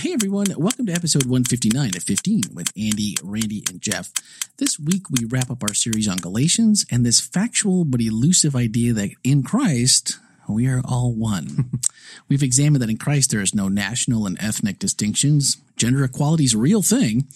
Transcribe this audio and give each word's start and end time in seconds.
Hey 0.00 0.14
everyone, 0.14 0.46
welcome 0.56 0.86
to 0.86 0.94
episode 0.94 1.24
159 1.24 1.94
of 1.94 2.02
15 2.02 2.44
with 2.54 2.72
Andy, 2.74 3.18
Randy, 3.22 3.62
and 3.68 3.82
Jeff. 3.82 4.10
This 4.56 4.78
week 4.80 5.10
we 5.10 5.26
wrap 5.26 5.50
up 5.50 5.62
our 5.62 5.74
series 5.74 6.08
on 6.08 6.16
Galatians 6.16 6.86
and 6.90 7.04
this 7.04 7.20
factual 7.20 7.84
but 7.84 8.00
elusive 8.00 8.56
idea 8.56 8.94
that 8.94 9.10
in 9.22 9.42
Christ 9.42 10.18
we 10.48 10.66
are 10.68 10.80
all 10.86 11.12
one. 11.12 11.82
We've 12.30 12.42
examined 12.42 12.80
that 12.80 12.88
in 12.88 12.96
Christ 12.96 13.30
there 13.30 13.42
is 13.42 13.54
no 13.54 13.68
national 13.68 14.26
and 14.26 14.42
ethnic 14.42 14.78
distinctions. 14.78 15.58
Gender 15.76 16.02
equality 16.02 16.44
is 16.44 16.54
a 16.54 16.58
real 16.58 16.80
thing. 16.80 17.28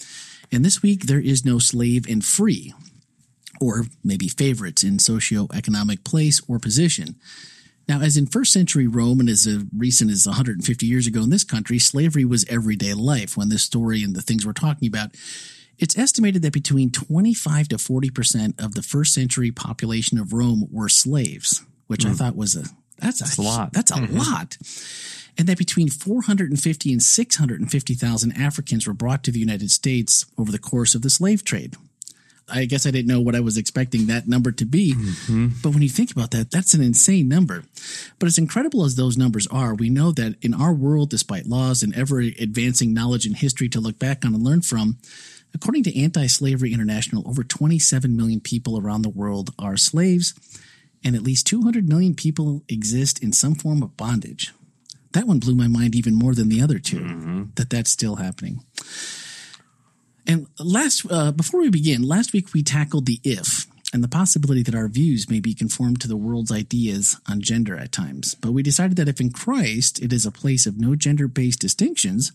And 0.50 0.64
this 0.64 0.82
week 0.82 1.04
there 1.04 1.20
is 1.20 1.44
no 1.44 1.58
slave 1.58 2.06
and 2.08 2.24
free, 2.24 2.72
or 3.60 3.84
maybe 4.02 4.26
favorites 4.26 4.82
in 4.82 4.96
socioeconomic 4.96 6.02
place 6.02 6.40
or 6.48 6.58
position. 6.58 7.16
Now, 7.86 8.00
as 8.00 8.16
in 8.16 8.26
first 8.26 8.52
century 8.52 8.86
Rome 8.86 9.20
and 9.20 9.28
as 9.28 9.46
recent 9.76 10.10
as 10.10 10.26
150 10.26 10.86
years 10.86 11.06
ago 11.06 11.22
in 11.22 11.30
this 11.30 11.44
country, 11.44 11.78
slavery 11.78 12.24
was 12.24 12.46
everyday 12.48 12.94
life 12.94 13.36
when 13.36 13.50
this 13.50 13.62
story 13.62 14.02
and 14.02 14.16
the 14.16 14.22
things 14.22 14.46
we're 14.46 14.52
talking 14.52 14.88
about. 14.88 15.14
It's 15.78 15.98
estimated 15.98 16.42
that 16.42 16.52
between 16.52 16.90
25 16.90 17.68
to 17.68 17.76
40% 17.76 18.64
of 18.64 18.74
the 18.74 18.82
first 18.82 19.12
century 19.12 19.50
population 19.50 20.18
of 20.18 20.32
Rome 20.32 20.68
were 20.70 20.88
slaves, 20.88 21.62
which 21.88 22.02
mm. 22.02 22.06
I 22.06 22.08
hmm. 22.10 22.14
thought 22.16 22.36
was 22.36 22.56
a 22.56 22.64
that's, 22.98 23.20
that's 23.20 23.38
a, 23.38 23.42
a, 23.42 23.42
lot. 23.42 23.72
That's 23.72 23.90
a 23.90 23.94
mm-hmm. 23.94 24.16
lot. 24.16 24.56
And 25.36 25.48
that 25.48 25.58
between 25.58 25.88
450 25.88 26.92
and 26.92 27.02
650,000 27.02 28.32
Africans 28.32 28.86
were 28.86 28.94
brought 28.94 29.24
to 29.24 29.32
the 29.32 29.40
United 29.40 29.70
States 29.70 30.26
over 30.38 30.52
the 30.52 30.60
course 30.60 30.94
of 30.94 31.02
the 31.02 31.10
slave 31.10 31.44
trade. 31.44 31.76
I 32.48 32.66
guess 32.66 32.86
I 32.86 32.90
didn't 32.90 33.08
know 33.08 33.20
what 33.20 33.34
I 33.34 33.40
was 33.40 33.56
expecting 33.56 34.06
that 34.06 34.28
number 34.28 34.52
to 34.52 34.66
be. 34.66 34.94
Mm-hmm. 34.94 35.48
But 35.62 35.70
when 35.70 35.82
you 35.82 35.88
think 35.88 36.10
about 36.12 36.30
that, 36.32 36.50
that's 36.50 36.74
an 36.74 36.82
insane 36.82 37.28
number. 37.28 37.64
But 38.18 38.26
as 38.26 38.38
incredible 38.38 38.84
as 38.84 38.96
those 38.96 39.16
numbers 39.16 39.46
are, 39.46 39.74
we 39.74 39.88
know 39.88 40.12
that 40.12 40.36
in 40.42 40.52
our 40.52 40.72
world, 40.74 41.10
despite 41.10 41.46
laws 41.46 41.82
and 41.82 41.94
ever 41.94 42.20
advancing 42.20 42.92
knowledge 42.92 43.24
and 43.24 43.36
history 43.36 43.68
to 43.70 43.80
look 43.80 43.98
back 43.98 44.24
on 44.24 44.34
and 44.34 44.44
learn 44.44 44.60
from, 44.60 44.98
according 45.54 45.84
to 45.84 45.98
Anti 45.98 46.26
Slavery 46.26 46.72
International, 46.72 47.26
over 47.26 47.42
27 47.42 48.14
million 48.14 48.40
people 48.40 48.78
around 48.78 49.02
the 49.02 49.08
world 49.08 49.54
are 49.58 49.76
slaves, 49.76 50.34
and 51.02 51.16
at 51.16 51.22
least 51.22 51.46
200 51.46 51.88
million 51.88 52.14
people 52.14 52.62
exist 52.68 53.22
in 53.22 53.32
some 53.32 53.54
form 53.54 53.82
of 53.82 53.96
bondage. 53.96 54.52
That 55.12 55.26
one 55.26 55.38
blew 55.38 55.54
my 55.54 55.68
mind 55.68 55.94
even 55.94 56.14
more 56.14 56.34
than 56.34 56.48
the 56.48 56.60
other 56.60 56.78
2 56.78 56.96
mm-hmm. 56.98 57.42
that 57.54 57.70
that's 57.70 57.90
still 57.90 58.16
happening. 58.16 58.64
And 60.26 60.46
last, 60.58 61.06
uh, 61.10 61.32
before 61.32 61.60
we 61.60 61.70
begin, 61.70 62.02
last 62.02 62.32
week 62.32 62.52
we 62.54 62.62
tackled 62.62 63.06
the 63.06 63.20
if 63.24 63.66
and 63.92 64.02
the 64.02 64.08
possibility 64.08 64.62
that 64.62 64.74
our 64.74 64.88
views 64.88 65.30
may 65.30 65.38
be 65.38 65.54
conformed 65.54 66.00
to 66.00 66.08
the 66.08 66.16
world's 66.16 66.50
ideas 66.50 67.16
on 67.28 67.40
gender 67.40 67.76
at 67.76 67.92
times. 67.92 68.34
But 68.34 68.52
we 68.52 68.62
decided 68.62 68.96
that 68.96 69.08
if 69.08 69.20
in 69.20 69.30
Christ 69.30 70.02
it 70.02 70.12
is 70.12 70.26
a 70.26 70.32
place 70.32 70.66
of 70.66 70.80
no 70.80 70.96
gender 70.96 71.28
based 71.28 71.60
distinctions, 71.60 72.32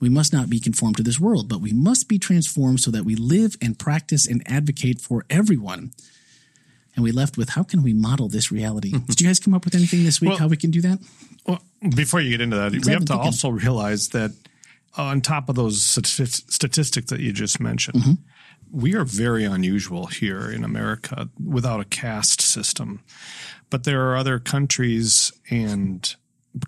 we 0.00 0.08
must 0.08 0.32
not 0.32 0.50
be 0.50 0.60
conformed 0.60 0.96
to 0.98 1.02
this 1.02 1.18
world, 1.18 1.48
but 1.48 1.60
we 1.60 1.72
must 1.72 2.08
be 2.08 2.18
transformed 2.18 2.80
so 2.80 2.90
that 2.90 3.04
we 3.04 3.14
live 3.14 3.56
and 3.62 3.78
practice 3.78 4.26
and 4.26 4.42
advocate 4.46 5.00
for 5.00 5.24
everyone. 5.30 5.92
And 6.94 7.04
we 7.04 7.12
left 7.12 7.36
with 7.36 7.50
how 7.50 7.62
can 7.62 7.82
we 7.82 7.92
model 7.94 8.28
this 8.28 8.50
reality? 8.50 8.92
Did 9.06 9.20
you 9.20 9.26
guys 9.28 9.40
come 9.40 9.54
up 9.54 9.64
with 9.64 9.74
anything 9.74 10.04
this 10.04 10.20
week? 10.20 10.30
Well, 10.30 10.38
how 10.38 10.48
we 10.48 10.56
can 10.56 10.70
do 10.70 10.80
that? 10.82 10.98
Well, 11.46 11.62
before 11.94 12.20
you 12.20 12.30
get 12.30 12.40
into 12.40 12.56
that, 12.56 12.72
we 12.72 12.92
have 12.92 13.06
to 13.06 13.16
also 13.16 13.48
realize 13.48 14.08
that 14.10 14.32
on 14.98 15.20
top 15.20 15.48
of 15.48 15.54
those 15.54 15.80
statistics 15.80 17.10
that 17.10 17.20
you 17.20 17.32
just 17.32 17.60
mentioned, 17.60 18.02
mm-hmm. 18.02 18.12
we 18.70 18.94
are 18.94 19.04
very 19.04 19.44
unusual 19.44 20.06
here 20.06 20.50
in 20.50 20.64
America 20.64 21.28
without 21.42 21.80
a 21.80 21.84
caste 21.84 22.42
system. 22.42 23.00
But 23.70 23.84
there 23.84 24.08
are 24.08 24.16
other 24.16 24.38
countries 24.38 25.32
and 25.50 26.14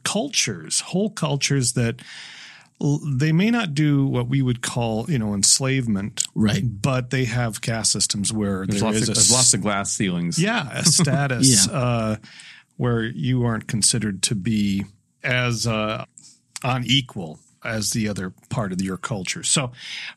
cultures, 0.04 0.80
whole 0.80 1.10
cultures 1.10 1.72
that 1.72 2.00
they 3.04 3.32
may 3.32 3.50
not 3.50 3.74
do 3.74 4.06
what 4.06 4.28
we 4.28 4.40
would 4.40 4.62
call, 4.62 5.10
you 5.10 5.18
know, 5.18 5.34
enslavement, 5.34 6.24
right? 6.34 6.62
But 6.64 7.10
they 7.10 7.26
have 7.26 7.60
caste 7.60 7.92
systems 7.92 8.32
where 8.32 8.64
there's, 8.66 8.82
lots 8.82 8.96
of, 8.96 9.02
a, 9.02 9.06
there's 9.06 9.32
lots 9.32 9.52
of 9.52 9.60
glass 9.60 9.92
ceilings. 9.92 10.38
Yeah, 10.38 10.70
a 10.72 10.84
status 10.84 11.66
yeah. 11.66 11.76
Uh, 11.76 12.16
where 12.76 13.02
you 13.02 13.44
aren't 13.44 13.66
considered 13.66 14.22
to 14.22 14.34
be 14.34 14.86
as 15.22 15.66
uh, 15.66 16.06
unequal 16.62 17.38
as 17.64 17.90
the 17.90 18.08
other 18.08 18.32
part 18.48 18.72
of 18.72 18.80
your 18.80 18.96
culture. 18.96 19.42
So 19.42 19.66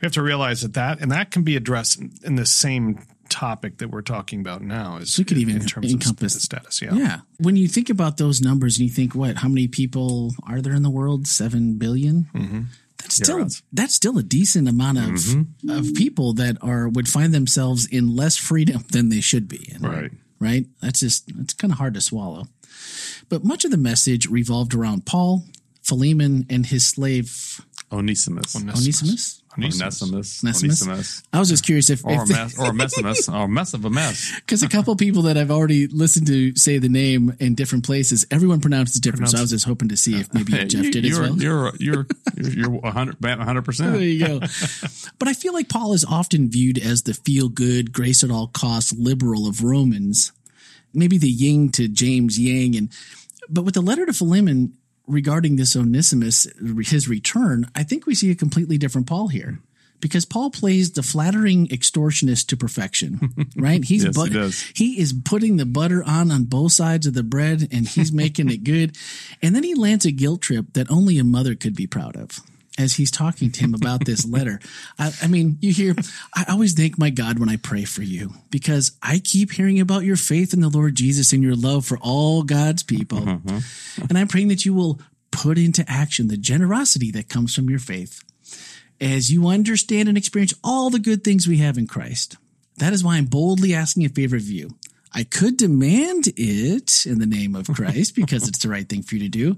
we 0.02 0.06
have 0.06 0.14
to 0.14 0.24
realize 0.24 0.62
that 0.62 0.74
that 0.74 1.02
and 1.02 1.12
that 1.12 1.32
can 1.32 1.44
be 1.44 1.56
addressed 1.56 2.00
in, 2.00 2.14
in 2.24 2.36
the 2.36 2.46
same 2.46 3.00
topic 3.30 3.78
that 3.80 3.90
we're 3.90 4.02
talking 4.02 4.42
about 4.42 4.62
now 4.62 4.98
is 4.98 5.18
we 5.18 5.24
could 5.24 5.38
even 5.38 5.56
in 5.56 5.66
terms 5.66 5.92
encompass 5.92 6.36
of 6.36 6.42
status. 6.42 6.82
Yeah. 6.82 6.94
Yeah. 6.94 7.20
When 7.40 7.56
you 7.56 7.68
think 7.68 7.90
about 7.90 8.18
those 8.18 8.42
numbers 8.42 8.78
and 8.78 8.88
you 8.88 8.94
think, 8.94 9.16
what, 9.16 9.38
how 9.38 9.48
many 9.48 9.68
people 9.68 10.34
are 10.48 10.62
there 10.62 10.74
in 10.74 10.84
the 10.84 10.90
world? 10.90 11.28
Seven 11.28 11.78
billion? 11.78 12.28
Mm-hmm. 12.34 12.62
That's 12.98 13.16
still 13.16 13.40
yeah, 13.40 13.48
that's 13.74 13.94
still 13.96 14.18
a 14.18 14.24
decent 14.24 14.70
amount 14.70 14.98
of 15.00 15.04
mm-hmm. 15.04 15.70
of 15.70 15.94
people 15.96 16.34
that 16.34 16.58
are 16.62 16.88
would 16.88 17.10
find 17.10 17.34
themselves 17.34 17.86
in 17.86 18.16
less 18.16 18.38
freedom 18.38 18.86
than 18.92 19.10
they 19.10 19.20
should 19.22 19.48
be. 19.48 19.74
In, 19.74 19.82
right. 19.82 20.12
Right. 20.40 20.66
That's 20.82 21.00
just 21.00 21.32
it's 21.40 21.54
kind 21.54 21.72
of 21.72 21.80
hard 21.80 21.96
to 21.96 22.02
swallow. 22.02 22.48
But 23.30 23.44
much 23.44 23.66
of 23.66 23.72
the 23.72 23.78
message 23.78 24.28
revolved 24.28 24.74
around 24.74 25.06
Paul, 25.06 25.44
Philemon, 25.84 26.46
and 26.50 26.66
his 26.66 26.88
slave 26.88 27.62
Onesimus. 27.92 28.56
Onesimus. 28.56 29.44
Onesimus. 29.58 30.44
Onesimus. 30.44 31.24
I 31.32 31.40
was 31.40 31.50
just 31.50 31.64
curious 31.64 31.90
if, 31.90 32.04
or, 32.04 32.14
if 32.14 32.30
a 32.30 32.34
mess, 32.34 32.60
or 32.60 32.66
a 32.66 32.74
messimus, 32.74 33.30
or 33.30 33.44
a 33.44 33.48
mess 33.48 33.74
of 33.74 33.86
a 33.86 33.90
mess. 33.90 34.34
Because 34.38 34.64
a 34.64 34.70
couple 34.70 34.96
people 34.96 35.24
that 35.24 35.38
I've 35.38 35.52
already 35.52 35.88
listened 35.88 36.28
to 36.28 36.56
say 36.56 36.80
the 36.80 36.90
name 36.90 37.36
in 37.40 37.54
different 37.54 37.86
places, 37.86 38.26
everyone 38.32 38.62
pronounces 38.62 38.98
it 38.98 39.04
different. 39.04 39.30
Pronounce, 39.30 39.32
so 39.34 39.38
I 39.38 39.42
was 39.42 39.50
just 39.52 39.66
hoping 39.66 39.90
to 39.90 39.98
see 39.98 40.20
if 40.20 40.34
maybe 40.34 40.54
hey, 40.58 40.66
Jeff 40.66 40.92
did 40.92 41.06
as 41.06 41.20
well. 41.20 41.38
You're 41.38 41.72
you're 41.80 42.08
you're 42.36 42.70
one 42.70 42.92
hundred 42.92 43.66
percent. 43.66 43.94
There 43.94 44.02
you 44.02 44.26
go. 44.26 44.40
But 45.20 45.28
I 45.28 45.34
feel 45.34 45.54
like 45.54 45.70
Paul 45.70 45.94
is 45.94 46.04
often 46.04 46.50
viewed 46.50 46.80
as 46.80 47.04
the 47.04 47.14
feel 47.14 47.50
good, 47.50 47.94
grace 47.94 48.24
at 48.24 48.32
all 48.32 48.48
costs 48.48 48.94
liberal 48.98 49.48
of 49.48 49.64
Romans, 49.64 50.32
maybe 50.94 51.18
the 51.18 51.30
yin 51.30 51.70
to 51.74 51.88
James 51.88 52.40
Yang, 52.40 52.76
and 52.76 52.90
but 53.50 53.66
with 53.66 53.76
the 53.76 53.82
letter 53.82 54.06
to 54.06 54.14
Philemon, 54.14 54.74
regarding 55.08 55.56
this 55.56 55.76
Onesimus, 55.76 56.48
his 56.86 57.08
return, 57.08 57.70
I 57.76 57.84
think 57.84 58.06
we 58.06 58.16
see 58.16 58.32
a 58.32 58.36
completely 58.36 58.78
different 58.78 59.08
Paul 59.08 59.28
here. 59.28 59.60
Because 60.00 60.26
Paul 60.26 60.50
plays 60.50 60.92
the 60.92 61.04
flattering 61.04 61.68
extortionist 61.70 62.48
to 62.48 62.58
perfection, 62.58 63.48
right? 63.56 63.82
He's 63.82 64.04
yes, 64.04 64.14
but, 64.14 64.28
he, 64.28 64.34
does. 64.34 64.62
he 64.76 65.00
is 65.00 65.14
putting 65.14 65.56
the 65.56 65.66
butter 65.66 66.04
on 66.04 66.30
on 66.30 66.44
both 66.44 66.74
sides 66.74 67.08
of 67.08 67.14
the 67.14 67.24
bread, 67.24 67.70
and 67.72 67.88
he's 67.88 68.12
making 68.12 68.50
it 68.50 68.66
good. 68.66 68.98
And 69.42 69.56
then 69.56 69.64
he 69.64 69.76
lands 69.76 70.04
a 70.04 70.12
guilt 70.12 70.42
trip 70.42 70.74
that 70.74 70.92
only 70.92 71.20
a 71.20 71.24
mother 71.24 71.56
could 71.56 71.74
be 71.74 71.88
proud 71.88 72.18
of 72.18 72.42
as 72.78 72.96
he's 72.96 73.12
talking 73.12 73.52
to 73.52 73.60
him 73.60 73.74
about 73.74 74.06
this 74.06 74.26
letter. 74.30 74.60
I, 74.98 75.12
I, 75.22 75.28
mean, 75.28 75.58
you 75.62 75.72
hear, 75.72 75.96
I 76.36 76.46
always 76.50 76.74
thank 76.74 76.98
my 76.98 77.10
God 77.10 77.40
when 77.40 77.50
I 77.50 77.58
pray 77.58 77.86
for 77.86 78.02
you 78.02 78.34
because 78.50 78.94
I 79.02 79.20
keep 79.20 79.52
hearing 79.52 79.80
about 79.80 80.04
your 80.04 80.16
faith 80.16 80.54
in 80.54 80.62
the 80.62 80.70
Lord 80.70 80.96
Jesus 80.96 81.34
and 81.34 81.44
your 81.44 81.56
love 81.56 81.86
for 81.86 81.98
all 82.00 82.44
God's 82.44 82.84
people. 82.84 83.20
Mm-hmm. 83.20 84.06
And 84.10 84.18
I'm 84.18 84.28
praying 84.28 84.48
that 84.48 84.66
you 84.66 84.74
will 84.74 85.00
put 85.32 85.58
into 85.58 85.84
action 85.88 86.28
the 86.28 86.38
generosity 86.38 87.12
that 87.12 87.30
comes 87.30 87.56
from 87.56 87.70
your 87.70 87.80
faith 87.80 88.24
as 89.02 89.32
you 89.32 89.48
understand 89.48 90.08
and 90.08 90.18
experience 90.18 90.54
all 90.64 90.90
the 90.90 91.00
good 91.00 91.24
things 91.24 91.48
we 91.48 91.58
have 91.58 91.78
in 91.78 91.88
Christ. 91.88 92.38
That 92.78 92.94
is 92.94 93.04
why 93.04 93.18
I'm 93.18 93.26
boldly 93.26 93.74
asking 93.74 94.06
a 94.06 94.10
favor 94.10 94.36
of 94.36 94.48
you. 94.48 94.72
I 95.14 95.24
could 95.24 95.58
demand 95.58 96.30
it 96.38 97.06
in 97.06 97.20
the 97.20 97.26
name 97.26 97.56
of 97.56 97.68
Christ 97.68 98.16
because 98.16 98.48
it's 98.48 98.60
the 98.60 98.70
right 98.70 98.88
thing 98.88 99.04
for 99.04 99.16
you 99.16 99.22
to 99.22 99.30
do. 99.30 99.58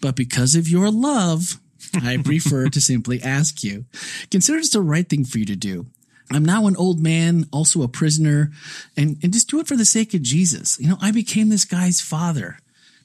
But 0.00 0.16
because 0.16 0.56
of 0.56 0.68
your 0.68 0.90
love, 0.90 1.60
I 1.94 2.18
prefer 2.18 2.68
to 2.68 2.80
simply 2.80 3.22
ask 3.22 3.62
you. 3.62 3.84
Consider 4.30 4.58
it's 4.58 4.70
the 4.70 4.82
right 4.82 5.08
thing 5.08 5.24
for 5.24 5.38
you 5.38 5.46
to 5.46 5.56
do. 5.56 5.86
I'm 6.32 6.44
now 6.44 6.66
an 6.66 6.76
old 6.76 7.00
man, 7.00 7.46
also 7.52 7.82
a 7.82 7.88
prisoner, 7.88 8.52
and, 8.96 9.16
and 9.22 9.32
just 9.32 9.50
do 9.50 9.58
it 9.58 9.66
for 9.66 9.76
the 9.76 9.84
sake 9.84 10.14
of 10.14 10.22
Jesus. 10.22 10.78
You 10.78 10.88
know, 10.88 10.98
I 11.00 11.10
became 11.10 11.48
this 11.48 11.64
guy's 11.64 12.00
father, 12.00 12.58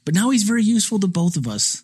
but 0.04 0.14
now 0.14 0.30
he's 0.30 0.44
very 0.44 0.64
useful 0.64 1.00
to 1.00 1.08
both 1.08 1.36
of 1.36 1.48
us. 1.48 1.84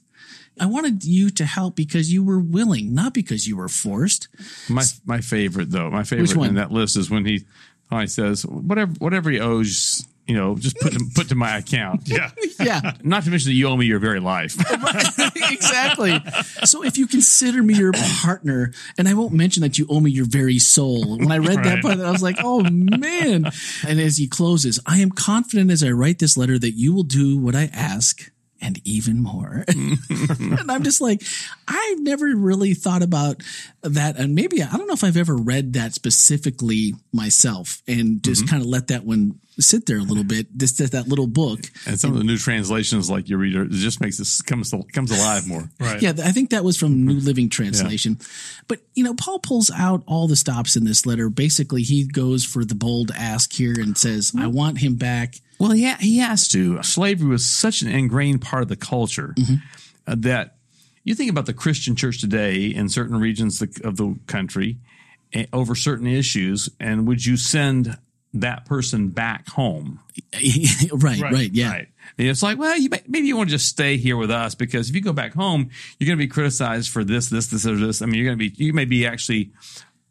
I 0.60 0.68
wanted 0.68 1.04
you 1.04 1.30
to 1.32 1.46
help 1.46 1.76
because 1.76 2.14
you 2.14 2.24
were 2.24 2.40
willing, 2.40 2.94
not 2.94 3.14
because 3.14 3.48
you 3.48 3.58
were 3.58 3.70
forced. 3.70 4.28
My 4.70 4.84
my 5.06 5.22
favorite 5.22 5.72
though, 5.72 5.90
my 5.90 6.04
favorite 6.04 6.36
in 6.36 6.56
that 6.56 6.72
list 6.72 6.98
is 6.98 7.10
when 7.10 7.26
he, 7.26 7.46
he 7.90 8.08
says 8.08 8.46
whatever 8.46 8.92
whatever 9.00 9.32
he 9.32 9.40
owes 9.40 10.06
you 10.28 10.36
know, 10.36 10.56
just 10.56 10.78
put 10.80 10.94
to, 10.94 11.06
put 11.14 11.30
to 11.30 11.36
my 11.36 11.58
account. 11.58 12.08
Yeah. 12.08 12.32
yeah. 12.60 12.94
Not 13.04 13.24
to 13.24 13.30
mention 13.30 13.50
that 13.50 13.56
you 13.56 13.68
owe 13.68 13.76
me 13.76 13.86
your 13.86 14.00
very 14.00 14.20
life. 14.20 14.56
exactly. 15.52 16.22
So 16.64 16.84
if 16.84 16.98
you 16.98 17.08
consider 17.08 17.62
me 17.64 17.74
your 17.74 17.92
partner, 17.94 18.72
and 18.98 19.08
I 19.08 19.14
won't 19.14 19.34
mention 19.34 19.62
that 19.62 19.78
you 19.78 19.88
owe 19.90 20.00
me 20.00 20.12
your 20.12 20.26
very 20.26 20.60
soul. 20.60 21.18
When 21.18 21.32
I 21.32 21.38
read 21.38 21.58
right. 21.58 21.66
that 21.66 21.82
part, 21.82 22.00
I 22.00 22.12
was 22.12 22.22
like, 22.22 22.38
oh 22.44 22.62
man. 22.62 23.52
And 23.88 24.00
as 24.00 24.18
he 24.18 24.28
closes, 24.28 24.80
I 24.86 25.00
am 25.00 25.12
confident 25.12 25.72
as 25.72 25.84
I 25.84 25.90
write 25.90 26.20
this 26.20 26.38
letter 26.38 26.58
that 26.60 26.72
you 26.72 26.94
will 26.94 27.04
do 27.04 27.38
what 27.38 27.56
I 27.56 27.70
ask 27.74 28.32
and 28.62 28.80
even 28.86 29.22
more. 29.22 29.66
and 29.68 30.72
I'm 30.72 30.84
just 30.84 31.02
like, 31.02 31.24
I've 31.68 32.00
never 32.00 32.26
really 32.26 32.74
thought 32.74 33.02
about 33.02 33.42
that. 33.82 34.18
And 34.18 34.36
maybe, 34.36 34.62
I 34.62 34.78
don't 34.78 34.88
know 34.88 34.94
if 34.94 35.04
I've 35.04 35.18
ever 35.18 35.36
read 35.36 35.74
that 35.74 35.94
specifically 35.94 36.94
myself 37.12 37.82
and 37.88 38.24
just 38.24 38.44
mm-hmm. 38.44 38.52
kind 38.52 38.62
of 38.62 38.70
let 38.70 38.88
that 38.88 39.04
one 39.04 39.40
sit 39.60 39.86
there 39.86 39.98
a 39.98 40.04
little 40.04 40.24
bit. 40.24 40.48
Just 40.56 40.78
that 40.78 41.08
little 41.08 41.28
book. 41.28 41.60
And 41.86 42.00
some 42.00 42.12
and, 42.12 42.18
of 42.18 42.26
the 42.26 42.32
new 42.32 42.38
translations, 42.38 43.10
like 43.10 43.30
you 43.30 43.38
read, 43.38 43.56
it 43.56 43.72
just 43.72 44.02
makes 44.02 44.18
this 44.18 44.42
comes, 44.42 44.74
comes 44.94 45.12
alive 45.12 45.48
more. 45.48 45.70
right. 45.80 46.02
Yeah. 46.02 46.14
I 46.24 46.32
think 46.32 46.52
that 46.52 46.64
was 46.64 46.78
from 46.78 47.06
New 47.06 47.20
Living 47.20 47.50
Translation. 47.50 48.18
Yeah. 48.20 48.26
But, 48.68 48.80
you 48.94 49.04
know, 49.04 49.14
Paul 49.16 49.40
pulls 49.40 49.72
out 49.72 50.04
all 50.08 50.28
the 50.28 50.36
stops 50.36 50.76
in 50.76 50.86
this 50.86 51.06
letter. 51.06 51.30
Basically, 51.30 51.84
he 51.84 52.06
goes 52.06 52.46
for 52.46 52.64
the 52.64 52.76
bold 52.76 53.12
ask 53.18 53.52
here 53.54 53.76
and 53.78 53.98
says, 53.98 54.34
I 54.38 54.48
want 54.48 54.80
him 54.80 54.96
back 54.96 55.36
well, 55.62 55.76
yeah, 55.76 55.98
he 56.00 56.18
has 56.18 56.48
to. 56.48 56.82
Slavery 56.82 57.30
was 57.30 57.48
such 57.48 57.84
an 57.84 57.88
ingrained 57.88 58.42
part 58.42 58.64
of 58.64 58.70
the 58.70 58.76
culture 58.76 59.36
mm-hmm. 59.38 59.56
uh, 60.08 60.16
that 60.18 60.56
you 61.04 61.14
think 61.14 61.30
about 61.30 61.46
the 61.46 61.54
Christian 61.54 61.96
church 61.96 62.20
today 62.20 62.66
in 62.66 62.90
certain 62.90 63.20
regions 63.20 63.62
of 63.62 63.98
the 63.98 64.18
country 64.26 64.80
uh, 65.36 65.44
over 65.54 65.76
certain 65.76 66.08
issues, 66.08 66.68
and 66.80 67.08
would 67.08 67.24
you 67.24 67.38
send 67.38 68.00
that 68.34 68.66
person 68.66 69.10
back 69.10 69.50
home? 69.50 70.00
right, 70.94 71.22
right, 71.22 71.22
right, 71.22 71.52
yeah. 71.54 71.72
Right. 71.72 71.88
It's 72.18 72.42
like, 72.42 72.58
well, 72.58 72.76
you 72.76 72.90
may, 72.90 73.04
maybe 73.08 73.28
you 73.28 73.38
want 73.38 73.50
to 73.50 73.56
just 73.56 73.70
stay 73.70 73.98
here 73.98 74.18
with 74.18 74.32
us 74.32 74.56
because 74.56 74.90
if 74.90 74.96
you 74.96 75.02
go 75.02 75.14
back 75.14 75.36
home, 75.36 75.70
you're 76.00 76.08
going 76.08 76.18
to 76.18 76.24
be 76.24 76.28
criticized 76.28 76.90
for 76.90 77.04
this, 77.04 77.30
this, 77.30 77.48
this, 77.48 77.68
or 77.68 77.76
this. 77.76 78.02
I 78.02 78.08
mean, 78.08 78.16
you're 78.16 78.26
going 78.26 78.40
to 78.40 78.50
be, 78.50 78.64
you 78.64 78.74
may 78.74 78.86
be 78.86 79.06
actually 79.06 79.52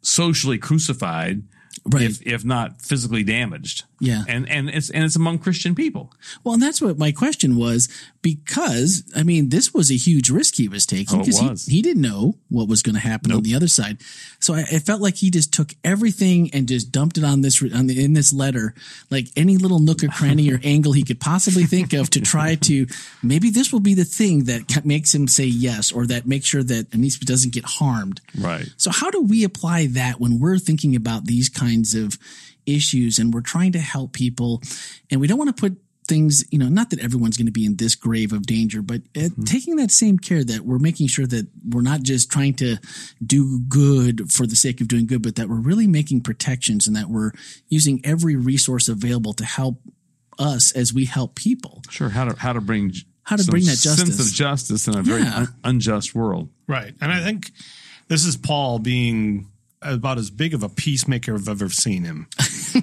socially 0.00 0.58
crucified 0.58 1.43
right. 1.87 2.05
if, 2.05 2.25
if 2.25 2.44
not 2.44 2.81
physically 2.81 3.25
damaged. 3.25 3.82
Yeah. 4.00 4.25
And, 4.26 4.49
and 4.49 4.70
it's, 4.70 4.91
and 4.91 5.05
it's 5.05 5.14
among 5.14 5.38
Christian 5.38 5.75
people. 5.75 6.12
Well, 6.43 6.55
and 6.55 6.62
that's 6.62 6.81
what 6.81 6.99
my 6.99 7.12
question 7.12 7.56
was 7.56 7.88
because, 8.23 9.05
I 9.14 9.23
mean, 9.23 9.50
this 9.50 9.75
was 9.75 9.91
a 9.91 9.97
huge 9.97 10.31
risk 10.31 10.56
he 10.56 10.69
was 10.69 10.87
taking 10.87 11.19
because 11.19 11.41
oh, 11.41 11.55
he, 11.70 11.76
he 11.76 11.82
didn't 11.82 12.02
know 12.02 12.37
what 12.49 12.67
was 12.67 12.82
going 12.82 12.94
to 12.94 13.00
happen 13.00 13.29
nope. 13.29 13.38
on 13.38 13.43
the 13.43 13.55
other 13.55 13.69
side. 13.69 13.99
So 14.38 14.55
I, 14.55 14.61
it 14.61 14.81
felt 14.81 15.02
like 15.02 15.17
he 15.17 15.31
just 15.31 15.52
took 15.52 15.75
everything 15.85 16.50
and 16.55 16.67
just 16.67 16.91
dumped 16.91 17.19
it 17.19 17.25
on 17.25 17.43
this, 17.43 17.62
on 17.62 17.87
the, 17.88 18.02
in 18.02 18.14
this 18.14 18.32
letter, 18.32 18.75
like 19.11 19.26
any 19.37 19.58
little 19.58 19.81
nook 19.81 20.02
or 20.02 20.08
cranny 20.08 20.50
or 20.50 20.58
angle 20.64 20.93
he 20.93 21.05
could 21.05 21.20
possibly 21.20 21.64
think 21.64 21.93
of 21.93 22.08
to 22.11 22.20
try 22.20 22.55
to, 22.55 22.87
maybe 23.23 23.50
this 23.50 23.70
will 23.70 23.81
be 23.81 23.94
the 23.94 24.05
thing 24.05 24.44
that 24.44 24.85
makes 24.85 25.14
him 25.14 25.29
say 25.29 25.44
yes, 25.44 25.93
or 25.93 26.06
that 26.06 26.26
makes 26.26 26.47
sure 26.47 26.62
that 26.62 26.91
Anisba 26.91 27.26
doesn't 27.26 27.52
get 27.52 27.64
harmed. 27.64 28.23
Right. 28.38 28.67
So 28.79 28.91
how 28.91 29.11
do 29.11 29.20
we 29.20 29.44
apply 29.44 29.88
that 29.88 30.20
when 30.20 30.41
we're 30.41 30.58
thinking 30.58 30.97
about 30.97 31.26
these 31.26 31.50
kinds 31.50 31.94
of 31.94 32.19
issues 32.75 33.19
and 33.19 33.32
we're 33.32 33.40
trying 33.40 33.72
to 33.72 33.81
help 33.81 34.12
people 34.12 34.62
and 35.11 35.20
we 35.20 35.26
don't 35.26 35.38
want 35.38 35.55
to 35.55 35.61
put 35.61 35.78
things, 36.11 36.44
you 36.50 36.58
know, 36.58 36.69
not 36.69 36.90
that 36.90 36.99
everyone's 36.99 37.37
going 37.37 37.46
to 37.46 37.52
be 37.52 37.64
in 37.64 37.76
this 37.76 37.94
grave 37.94 38.32
of 38.32 38.43
danger, 38.43 38.82
but 38.82 39.00
mm-hmm. 39.12 39.44
taking 39.44 39.76
that 39.76 39.93
same 39.93 40.19
care 40.19 40.43
that 40.43 40.62
we're 40.62 40.81
making 40.81 41.06
sure 41.06 41.26
that 41.26 41.46
we're 41.69 41.82
not 41.82 42.02
just 42.02 42.31
trying 42.31 42.52
to 42.52 42.76
do 43.25 43.61
good 43.69 44.31
for 44.31 44.44
the 44.44 44.56
sake 44.56 44.81
of 44.81 44.88
doing 44.88 45.06
good, 45.06 45.22
but 45.22 45.37
that 45.37 45.49
we're 45.49 45.61
really 45.61 45.87
making 45.87 46.20
protections 46.20 46.88
and 46.88 46.96
that 46.96 47.08
we're 47.08 47.31
using 47.69 48.00
every 48.05 48.34
resource 48.34 48.88
available 48.88 49.32
to 49.32 49.44
help 49.44 49.81
us 50.38 50.73
as 50.73 50.93
we 50.93 51.05
help 51.05 51.37
people. 51.37 51.81
Sure. 51.90 52.08
How 52.08 52.25
to, 52.25 52.37
how 52.37 52.55
to 52.55 52.61
bring, 52.61 52.93
how 53.23 53.37
to 53.37 53.44
bring 53.44 53.64
that 53.66 53.78
justice. 53.78 54.16
sense 54.16 54.28
of 54.28 54.34
justice 54.34 54.88
in 54.88 54.96
a 54.96 55.02
very 55.02 55.23
yeah. 55.23 55.37
un- 55.37 55.55
unjust 55.62 56.12
world. 56.12 56.49
Right. 56.66 56.93
And 57.00 57.12
I 57.12 57.23
think 57.23 57.52
this 58.08 58.25
is 58.25 58.37
Paul 58.37 58.81
being 58.81 59.50
about 59.82 60.18
as 60.18 60.30
big 60.30 60.52
of 60.52 60.62
a 60.62 60.68
peacemaker 60.68 61.34
I've 61.34 61.48
ever 61.48 61.68
seen 61.70 62.04
him. 62.04 62.28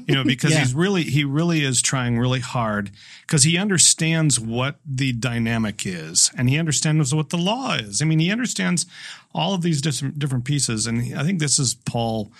You 0.07 0.15
know, 0.15 0.23
because 0.25 0.51
yeah. 0.51 0.59
he's 0.59 0.73
really 0.73 1.03
he 1.03 1.23
really 1.23 1.63
is 1.63 1.81
trying 1.81 2.17
really 2.17 2.39
hard 2.39 2.91
because 3.21 3.43
he 3.43 3.57
understands 3.57 4.39
what 4.39 4.79
the 4.85 5.13
dynamic 5.13 5.85
is 5.85 6.31
and 6.37 6.49
he 6.49 6.57
understands 6.57 7.13
what 7.13 7.29
the 7.29 7.37
law 7.37 7.73
is. 7.75 8.01
I 8.01 8.05
mean, 8.05 8.19
he 8.19 8.31
understands 8.31 8.85
all 9.33 9.53
of 9.53 9.61
these 9.61 9.81
different 9.81 10.17
different 10.17 10.45
pieces, 10.45 10.87
and 10.87 11.15
I 11.15 11.23
think 11.23 11.39
this 11.39 11.59
is 11.59 11.75
Paul 11.75 12.31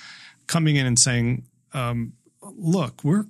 coming 0.48 0.75
in 0.75 0.86
and 0.86 0.98
saying, 0.98 1.44
um, 1.74 2.13
"Look, 2.42 3.04
we're 3.04 3.25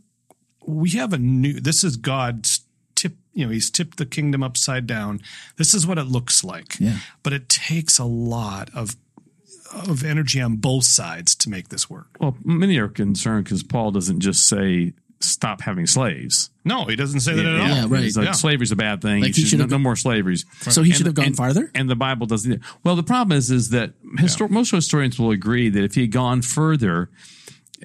we 0.66 0.92
have 0.92 1.14
a 1.14 1.18
new. 1.18 1.60
This 1.60 1.84
is 1.84 1.98
God's." 1.98 2.62
Tip, 2.96 3.14
you 3.32 3.46
know, 3.46 3.52
he's 3.52 3.70
tipped 3.70 3.98
the 3.98 4.08
kingdom 4.08 4.42
upside 4.42 4.88
down. 4.88 5.22
This 5.58 5.76
is 5.76 5.86
what 5.86 6.00
it 6.00 6.06
looks 6.06 6.44
like. 6.44 6.80
Yeah. 6.80 6.98
But 7.22 7.32
it 7.32 7.48
takes 7.48 8.00
a 8.00 8.06
lot 8.06 8.72
of 8.74 8.96
of 9.74 10.04
energy 10.04 10.42
on 10.42 10.58
both 10.58 10.84
sides 10.84 11.36
to 11.36 11.50
make 11.50 11.70
this 11.70 11.90
work. 11.90 12.08
Well, 12.20 12.38
many 12.44 12.78
are 12.78 12.88
concerned 12.88 13.46
because 13.46 13.64
Paul 13.64 13.92
doesn't 13.92 14.20
just 14.20 14.48
say 14.48 14.94
stop 15.20 15.62
having 15.62 15.88
slaves. 15.88 16.50
No, 16.64 16.86
he 16.86 16.96
doesn't 16.96 17.22
say 17.22 17.36
that 17.36 17.46
at 17.46 17.60
all. 17.60 17.68
Yeah, 17.68 17.86
right. 17.88 18.04
He's 18.04 18.18
like 18.18 18.28
yeah. 18.28 18.32
slavery's 18.34 18.72
a 18.72 18.76
bad 18.76 19.02
thing. 19.02 19.22
Like 19.22 19.36
he 19.36 19.44
should, 19.44 19.60
have 19.60 19.70
no, 19.70 19.78
no 19.78 19.84
more 19.84 19.96
slaveries. 19.96 20.46
So 20.62 20.84
he 20.84 20.92
should 20.92 21.06
have 21.06 21.16
gone 21.16 21.28
and, 21.28 21.36
farther. 21.36 21.72
And 21.74 21.90
the 21.90 21.96
Bible 21.96 22.28
doesn't. 22.28 22.62
Well, 22.84 22.96
the 22.96 23.04
problem 23.04 23.38
is, 23.38 23.50
is 23.50 23.70
that 23.70 23.94
histor- 24.18 24.42
yeah. 24.42 24.54
most 24.54 24.72
historians 24.72 25.20
will 25.20 25.32
agree 25.32 25.70
that 25.70 25.84
if 25.84 25.96
he 25.96 26.02
had 26.02 26.12
gone 26.12 26.42
further, 26.42 27.10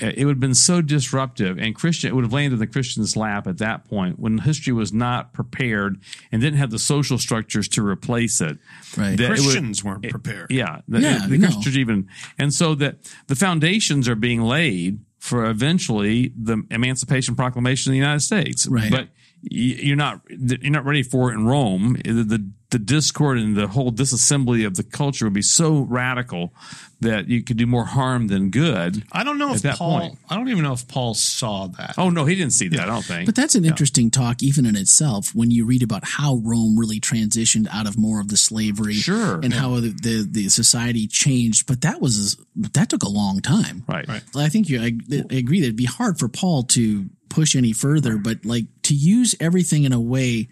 Uh, 0.00 0.06
it 0.14 0.24
would 0.24 0.36
have 0.36 0.40
been 0.40 0.54
so 0.54 0.80
disruptive 0.80 1.58
and 1.58 1.74
Christian, 1.74 2.08
it 2.08 2.14
would 2.14 2.24
have 2.24 2.32
landed 2.32 2.54
in 2.54 2.60
the 2.60 2.66
Christian's 2.66 3.14
lap 3.14 3.46
at 3.46 3.58
that 3.58 3.84
point 3.84 4.18
when 4.18 4.38
history 4.38 4.72
was 4.72 4.90
not 4.90 5.34
prepared 5.34 6.00
and 6.30 6.40
didn't 6.40 6.58
have 6.58 6.70
the 6.70 6.78
social 6.78 7.18
structures 7.18 7.68
to 7.68 7.86
replace 7.86 8.40
it. 8.40 8.58
Right. 8.96 9.18
Christians 9.18 9.84
would, 9.84 9.90
weren't 9.90 10.08
prepared. 10.10 10.50
It, 10.50 10.54
yeah. 10.56 10.80
The, 10.88 11.00
yeah, 11.00 11.26
the 11.28 11.38
Christians 11.38 11.76
even, 11.76 12.08
and 12.38 12.54
so 12.54 12.74
that 12.76 12.98
the 13.26 13.36
foundations 13.36 14.08
are 14.08 14.14
being 14.14 14.40
laid 14.40 15.00
for 15.18 15.44
eventually 15.44 16.32
the 16.36 16.64
Emancipation 16.70 17.36
Proclamation 17.36 17.90
of 17.90 17.92
the 17.92 17.98
United 17.98 18.20
States. 18.20 18.66
Right. 18.66 18.90
But 18.90 19.08
you're 19.42 19.96
not, 19.96 20.20
you're 20.28 20.70
not 20.70 20.84
ready 20.84 21.02
for 21.02 21.30
it 21.30 21.34
in 21.34 21.46
Rome. 21.46 21.96
The, 22.04 22.24
the 22.24 22.50
the 22.72 22.78
discord 22.78 23.38
and 23.38 23.54
the 23.54 23.68
whole 23.68 23.92
disassembly 23.92 24.66
of 24.66 24.76
the 24.76 24.82
culture 24.82 25.26
would 25.26 25.34
be 25.34 25.42
so 25.42 25.82
radical 25.82 26.54
that 27.00 27.28
you 27.28 27.42
could 27.42 27.58
do 27.58 27.66
more 27.66 27.84
harm 27.84 28.28
than 28.28 28.50
good. 28.50 29.04
I 29.12 29.24
don't 29.24 29.36
know 29.38 29.52
if 29.52 29.62
Paul. 29.62 30.00
Point. 30.00 30.18
I 30.30 30.36
don't 30.36 30.48
even 30.48 30.62
know 30.62 30.72
if 30.72 30.88
Paul 30.88 31.14
saw 31.14 31.66
that. 31.66 31.94
Oh 31.98 32.08
no, 32.08 32.24
he 32.24 32.34
didn't 32.34 32.54
see 32.54 32.68
that. 32.68 32.76
Yeah. 32.76 32.84
I 32.84 32.86
don't 32.86 33.04
think. 33.04 33.26
But 33.26 33.34
that's 33.36 33.54
an 33.54 33.64
yeah. 33.64 33.70
interesting 33.70 34.10
talk, 34.10 34.42
even 34.42 34.64
in 34.64 34.74
itself, 34.74 35.34
when 35.34 35.50
you 35.50 35.66
read 35.66 35.82
about 35.82 36.02
how 36.04 36.36
Rome 36.42 36.78
really 36.78 36.98
transitioned 36.98 37.68
out 37.70 37.86
of 37.86 37.98
more 37.98 38.20
of 38.20 38.28
the 38.28 38.38
slavery, 38.38 38.94
sure, 38.94 39.34
and 39.34 39.52
yeah. 39.52 39.60
how 39.60 39.74
the, 39.74 39.90
the, 39.90 40.26
the 40.28 40.48
society 40.48 41.06
changed. 41.06 41.66
But 41.66 41.82
that 41.82 42.00
was 42.00 42.38
that 42.56 42.88
took 42.88 43.02
a 43.02 43.10
long 43.10 43.40
time. 43.40 43.84
Right. 43.86 44.08
Right. 44.08 44.22
I 44.34 44.48
think 44.48 44.70
you. 44.70 44.80
I, 44.80 44.92
I 45.12 45.34
agree 45.34 45.60
that 45.60 45.66
it'd 45.66 45.76
be 45.76 45.84
hard 45.84 46.18
for 46.18 46.28
Paul 46.28 46.62
to 46.64 47.10
push 47.32 47.56
any 47.56 47.72
further, 47.72 48.18
but 48.18 48.44
like 48.44 48.66
to 48.82 48.94
use 48.94 49.34
everything 49.40 49.84
in 49.84 49.92
a 49.92 50.00
way 50.00 50.48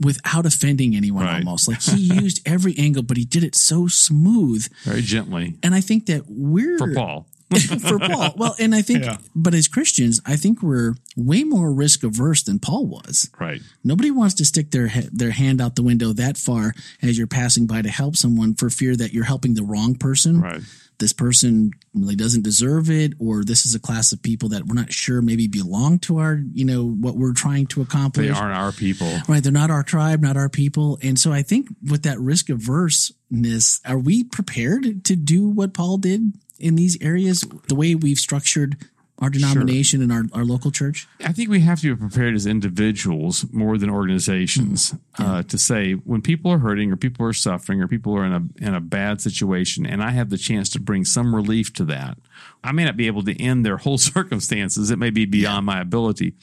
without 0.00 0.46
offending 0.46 0.94
anyone 0.94 1.24
right. 1.24 1.36
almost. 1.36 1.68
Like 1.68 1.80
he 1.80 2.14
used 2.14 2.46
every 2.46 2.76
angle, 2.78 3.02
but 3.02 3.16
he 3.16 3.24
did 3.24 3.44
it 3.44 3.54
so 3.54 3.86
smooth. 3.86 4.68
Very 4.82 5.02
gently. 5.02 5.56
And 5.62 5.74
I 5.74 5.80
think 5.80 6.06
that 6.06 6.24
we're 6.28 6.78
for 6.78 6.94
Paul. 6.94 7.26
for 7.80 7.98
Paul. 7.98 8.34
Well, 8.36 8.54
and 8.58 8.74
I 8.74 8.82
think, 8.82 9.04
yeah. 9.04 9.18
but 9.34 9.54
as 9.54 9.68
Christians, 9.68 10.20
I 10.26 10.36
think 10.36 10.62
we're 10.62 10.94
way 11.16 11.44
more 11.44 11.72
risk 11.72 12.04
averse 12.04 12.42
than 12.42 12.58
Paul 12.58 12.86
was. 12.86 13.30
Right. 13.38 13.60
Nobody 13.84 14.10
wants 14.10 14.34
to 14.34 14.44
stick 14.44 14.70
their 14.70 14.88
their 15.12 15.30
hand 15.30 15.60
out 15.60 15.76
the 15.76 15.82
window 15.82 16.12
that 16.12 16.36
far 16.36 16.74
as 17.02 17.18
you're 17.18 17.26
passing 17.26 17.66
by 17.66 17.82
to 17.82 17.90
help 17.90 18.16
someone 18.16 18.54
for 18.54 18.70
fear 18.70 18.96
that 18.96 19.12
you're 19.12 19.24
helping 19.24 19.54
the 19.54 19.64
wrong 19.64 19.94
person. 19.94 20.40
Right 20.40 20.62
this 21.02 21.12
person 21.12 21.72
really 21.94 22.14
doesn't 22.14 22.44
deserve 22.44 22.88
it 22.88 23.12
or 23.18 23.42
this 23.42 23.66
is 23.66 23.74
a 23.74 23.80
class 23.80 24.12
of 24.12 24.22
people 24.22 24.50
that 24.50 24.66
we're 24.66 24.74
not 24.74 24.92
sure 24.92 25.20
maybe 25.20 25.48
belong 25.48 25.98
to 25.98 26.18
our 26.18 26.40
you 26.52 26.64
know 26.64 26.84
what 26.84 27.16
we're 27.16 27.32
trying 27.32 27.66
to 27.66 27.82
accomplish 27.82 28.28
they 28.28 28.32
aren't 28.32 28.56
our 28.56 28.70
people 28.70 29.12
right 29.28 29.42
they're 29.42 29.50
not 29.50 29.70
our 29.70 29.82
tribe 29.82 30.22
not 30.22 30.36
our 30.36 30.48
people 30.48 30.98
and 31.02 31.18
so 31.18 31.32
i 31.32 31.42
think 31.42 31.66
with 31.90 32.04
that 32.04 32.18
risk 32.20 32.48
averseness 32.48 33.80
are 33.84 33.98
we 33.98 34.22
prepared 34.22 35.04
to 35.04 35.16
do 35.16 35.48
what 35.48 35.74
paul 35.74 35.98
did 35.98 36.32
in 36.62 36.76
these 36.76 36.96
areas 37.00 37.44
the 37.68 37.74
way 37.74 37.94
we've 37.94 38.18
structured 38.18 38.76
our 39.22 39.30
denomination 39.30 40.00
sure. 40.00 40.02
and 40.02 40.32
our, 40.32 40.40
our 40.40 40.44
local 40.44 40.70
church? 40.70 41.06
I 41.24 41.32
think 41.32 41.48
we 41.48 41.60
have 41.60 41.80
to 41.80 41.94
be 41.94 42.00
prepared 42.00 42.34
as 42.34 42.44
individuals 42.44 43.46
more 43.52 43.78
than 43.78 43.88
organizations 43.88 44.92
mm-hmm. 44.92 45.22
yeah. 45.22 45.32
uh, 45.32 45.42
to 45.44 45.58
say 45.58 45.92
when 45.92 46.22
people 46.22 46.50
are 46.50 46.58
hurting 46.58 46.90
or 46.90 46.96
people 46.96 47.24
are 47.24 47.32
suffering 47.32 47.80
or 47.80 47.86
people 47.86 48.16
are 48.16 48.24
in 48.24 48.32
a 48.32 48.66
in 48.66 48.74
a 48.74 48.80
bad 48.80 49.20
situation, 49.20 49.86
and 49.86 50.02
I 50.02 50.10
have 50.10 50.30
the 50.30 50.38
chance 50.38 50.68
to 50.70 50.80
bring 50.80 51.04
some 51.04 51.34
relief 51.34 51.72
to 51.74 51.84
that. 51.84 52.18
I 52.64 52.72
may 52.72 52.84
not 52.84 52.96
be 52.96 53.06
able 53.06 53.22
to 53.24 53.40
end 53.40 53.64
their 53.64 53.76
whole 53.76 53.98
circumstances; 54.14 54.90
it 54.90 54.98
may 54.98 55.10
be 55.10 55.24
beyond 55.24 55.66
yeah. 55.66 55.74
my 55.74 55.80
ability, 55.80 56.34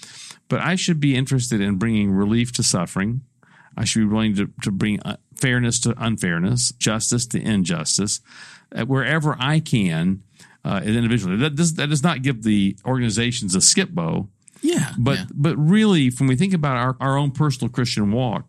but 0.48 0.62
I 0.62 0.76
should 0.76 1.02
be 1.02 1.16
interested 1.16 1.60
in 1.60 1.76
bringing 1.76 2.12
relief 2.12 2.54
to 2.54 2.64
suffering. 2.64 3.22
I 3.76 3.86
should 3.86 4.00
be 4.00 4.06
willing 4.06 4.36
to, 4.36 4.50
to 4.64 4.72
bring 4.72 5.00
uh, 5.02 5.18
fairness 5.40 5.80
to 5.82 5.94
unfairness, 5.98 6.72
justice 6.74 7.26
to 7.28 7.42
injustice, 7.42 8.22
wherever 8.86 9.36
I 9.40 9.60
can 9.60 10.24
uh, 10.64 10.82
individually. 10.84 11.38
That 11.38 11.56
does 11.56 11.76
that 11.76 11.90
does 11.90 12.04
not 12.04 12.22
give 12.22 12.44
the 12.44 12.76
organizations 12.86 13.56
a 13.56 13.62
skip 13.62 13.90
bow. 13.90 14.28
Yeah, 14.62 14.92
but 14.98 15.18
yeah. 15.18 15.26
but 15.34 15.56
really, 15.58 16.10
when 16.10 16.28
we 16.28 16.36
think 16.36 16.54
about 16.54 16.78
our, 16.78 16.98
our 17.00 17.18
own 17.18 17.32
personal 17.32 17.70
Christian 17.72 18.12
walk, 18.12 18.46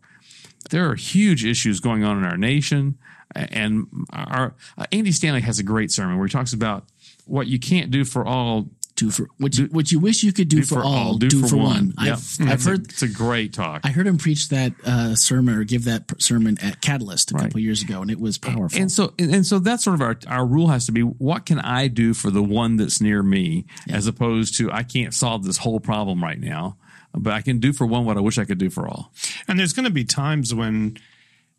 there 0.70 0.88
are 0.90 0.94
huge 0.94 1.44
issues 1.44 1.80
going 1.80 2.04
on 2.04 2.18
in 2.18 2.24
our 2.24 2.36
nation. 2.36 2.98
And 3.32 3.86
our 4.12 4.54
uh, 4.76 4.86
Andy 4.90 5.12
Stanley 5.12 5.40
has 5.42 5.60
a 5.60 5.62
great 5.62 5.92
sermon 5.92 6.18
where 6.18 6.26
he 6.26 6.32
talks 6.32 6.52
about 6.52 6.86
what 7.26 7.46
you 7.46 7.60
can't 7.60 7.92
do 7.92 8.04
for 8.04 8.26
all 8.26 8.68
Do 9.00 9.10
for 9.10 9.28
what 9.38 9.56
you, 9.56 9.64
what 9.66 9.90
you 9.90 9.98
wish 9.98 10.22
you 10.22 10.32
could 10.32 10.48
do, 10.48 10.62
for, 10.62 10.84
all, 10.84 11.16
do, 11.16 11.46
for, 11.48 11.56
one. 11.56 11.94
Yep. 12.00 12.18
I've, 12.18 12.48
I've 12.48 12.62
heard 12.64 12.90
it's 12.90 13.02
a 13.02 13.08
great 13.08 13.54
talk. 13.54 13.80
I 13.82 13.88
heard 13.90 14.06
him 14.06 14.18
preach 14.18 14.50
that 14.50 14.72
uh, 14.84 15.14
sermon 15.14 15.54
or 15.54 15.64
give 15.64 15.84
that 15.84 16.20
sermon 16.20 16.58
at 16.62 16.82
Catalyst 16.82 17.32
a 17.32 17.34
Right. 17.34 17.44
couple 17.44 17.60
years 17.60 17.82
ago, 17.82 18.02
and 18.02 18.10
it 18.10 18.20
was 18.20 18.36
powerful. 18.36 18.78
And 18.78 18.92
so, 18.92 19.14
and 19.18 19.46
so 19.46 19.58
that's 19.58 19.84
sort 19.84 19.94
of 19.94 20.02
our, 20.02 20.18
our 20.28 20.44
rule 20.44 20.68
has 20.68 20.84
to 20.86 20.92
be, 20.92 21.00
what 21.00 21.46
can 21.46 21.58
I 21.60 21.88
do 21.88 22.12
for 22.12 22.30
the 22.30 22.42
one 22.42 22.76
that's 22.76 23.00
near 23.00 23.22
me 23.22 23.64
as 23.88 24.06
opposed 24.06 24.56
to, 24.58 24.70
I 24.70 24.82
can't 24.82 25.14
solve 25.14 25.44
this 25.44 25.56
whole 25.56 25.80
problem 25.80 26.22
right 26.22 26.38
now, 26.38 26.76
but 27.14 27.32
I 27.32 27.40
can 27.40 27.58
do 27.58 27.72
for 27.72 27.86
one 27.86 28.04
what 28.04 28.18
I 28.18 28.20
wish 28.20 28.36
I 28.36 28.44
could 28.44 28.58
do 28.58 28.68
for 28.68 28.86
all. 28.86 29.12
And 29.48 29.58
there's 29.58 29.72
going 29.72 29.84
to 29.86 29.90
be 29.90 30.04
times 30.04 30.54
when 30.54 30.98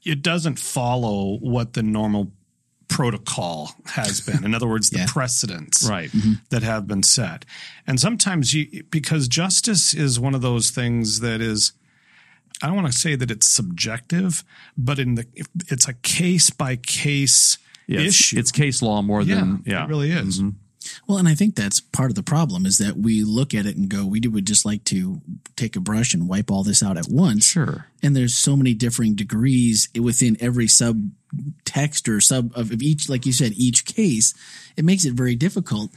it 0.04 0.22
doesn't 0.22 0.60
follow 0.60 1.38
what 1.40 1.74
the 1.74 1.84
normal 1.84 2.32
protocol 2.92 3.74
has 3.86 4.22
been. 4.22 4.44
In 4.44 4.54
other 4.54 4.68
words, 4.68 4.90
the 4.90 5.00
Yeah. 5.00 5.06
precedents 5.08 5.88
Right. 5.90 6.12
Mm-hmm. 6.12 6.34
that 6.50 6.62
have 6.62 6.86
been 6.88 7.02
set. 7.04 7.46
And 7.88 8.00
sometimes 8.00 8.54
you, 8.54 8.84
because 8.92 9.28
justice 9.28 9.94
is 9.94 10.20
one 10.20 10.36
of 10.36 10.42
those 10.42 10.70
things 10.72 11.22
that 11.22 11.42
is, 11.42 11.72
I 12.62 12.68
don't 12.68 12.76
want 12.76 12.92
to 12.92 12.98
say 13.00 13.16
that 13.16 13.32
it's 13.32 13.50
subjective, 13.50 14.44
but 14.78 15.00
in 15.00 15.16
the, 15.16 15.26
it's 15.70 15.88
a 15.88 15.94
case 15.94 16.50
by 16.52 16.76
case 16.76 17.58
Yeah, 17.88 18.00
it's- 18.02 18.10
issue. 18.20 18.38
It's 18.40 18.52
case 18.52 18.82
law 18.82 19.02
more 19.02 19.22
yeah, 19.24 19.36
than, 19.36 19.64
yeah. 19.66 19.84
it 19.86 19.90
really 19.90 20.12
is. 20.12 20.40
Mm-hmm. 20.40 20.50
Well, 21.08 21.18
and 21.20 21.28
I 21.28 21.36
think 21.36 21.56
that's 21.56 21.80
part 21.80 22.10
of 22.12 22.16
the 22.16 22.24
problem 22.24 22.66
is 22.66 22.78
that 22.80 22.98
we 22.98 23.24
look 23.24 23.54
at 23.54 23.66
it 23.68 23.78
and 23.78 23.88
go, 23.88 24.06
we 24.06 24.20
would 24.20 24.48
just 24.48 24.66
like 24.66 24.84
to 24.86 25.22
take 25.56 25.76
a 25.76 25.80
brush 25.80 26.14
and 26.14 26.28
wipe 26.28 26.50
all 26.52 26.64
this 26.64 26.82
out 26.84 26.98
at 26.98 27.08
once. 27.08 27.46
Sure. 27.46 27.86
And 28.04 28.16
there's 28.16 28.36
so 28.36 28.58
many 28.58 28.74
differing 28.74 29.14
degrees 29.16 29.90
within 30.00 30.36
every 30.40 30.68
subtext 31.36 32.08
or 32.08 32.22
sub 32.22 32.52
of, 32.56 32.72
of 32.72 32.82
each, 32.82 33.10
like 33.10 33.26
you 33.26 33.34
said, 33.34 33.54
each 33.56 33.86
case. 33.86 34.34
It 34.78 34.86
makes 34.86 35.06
it 35.06 35.14
very 35.14 35.36
difficult. 35.36 35.92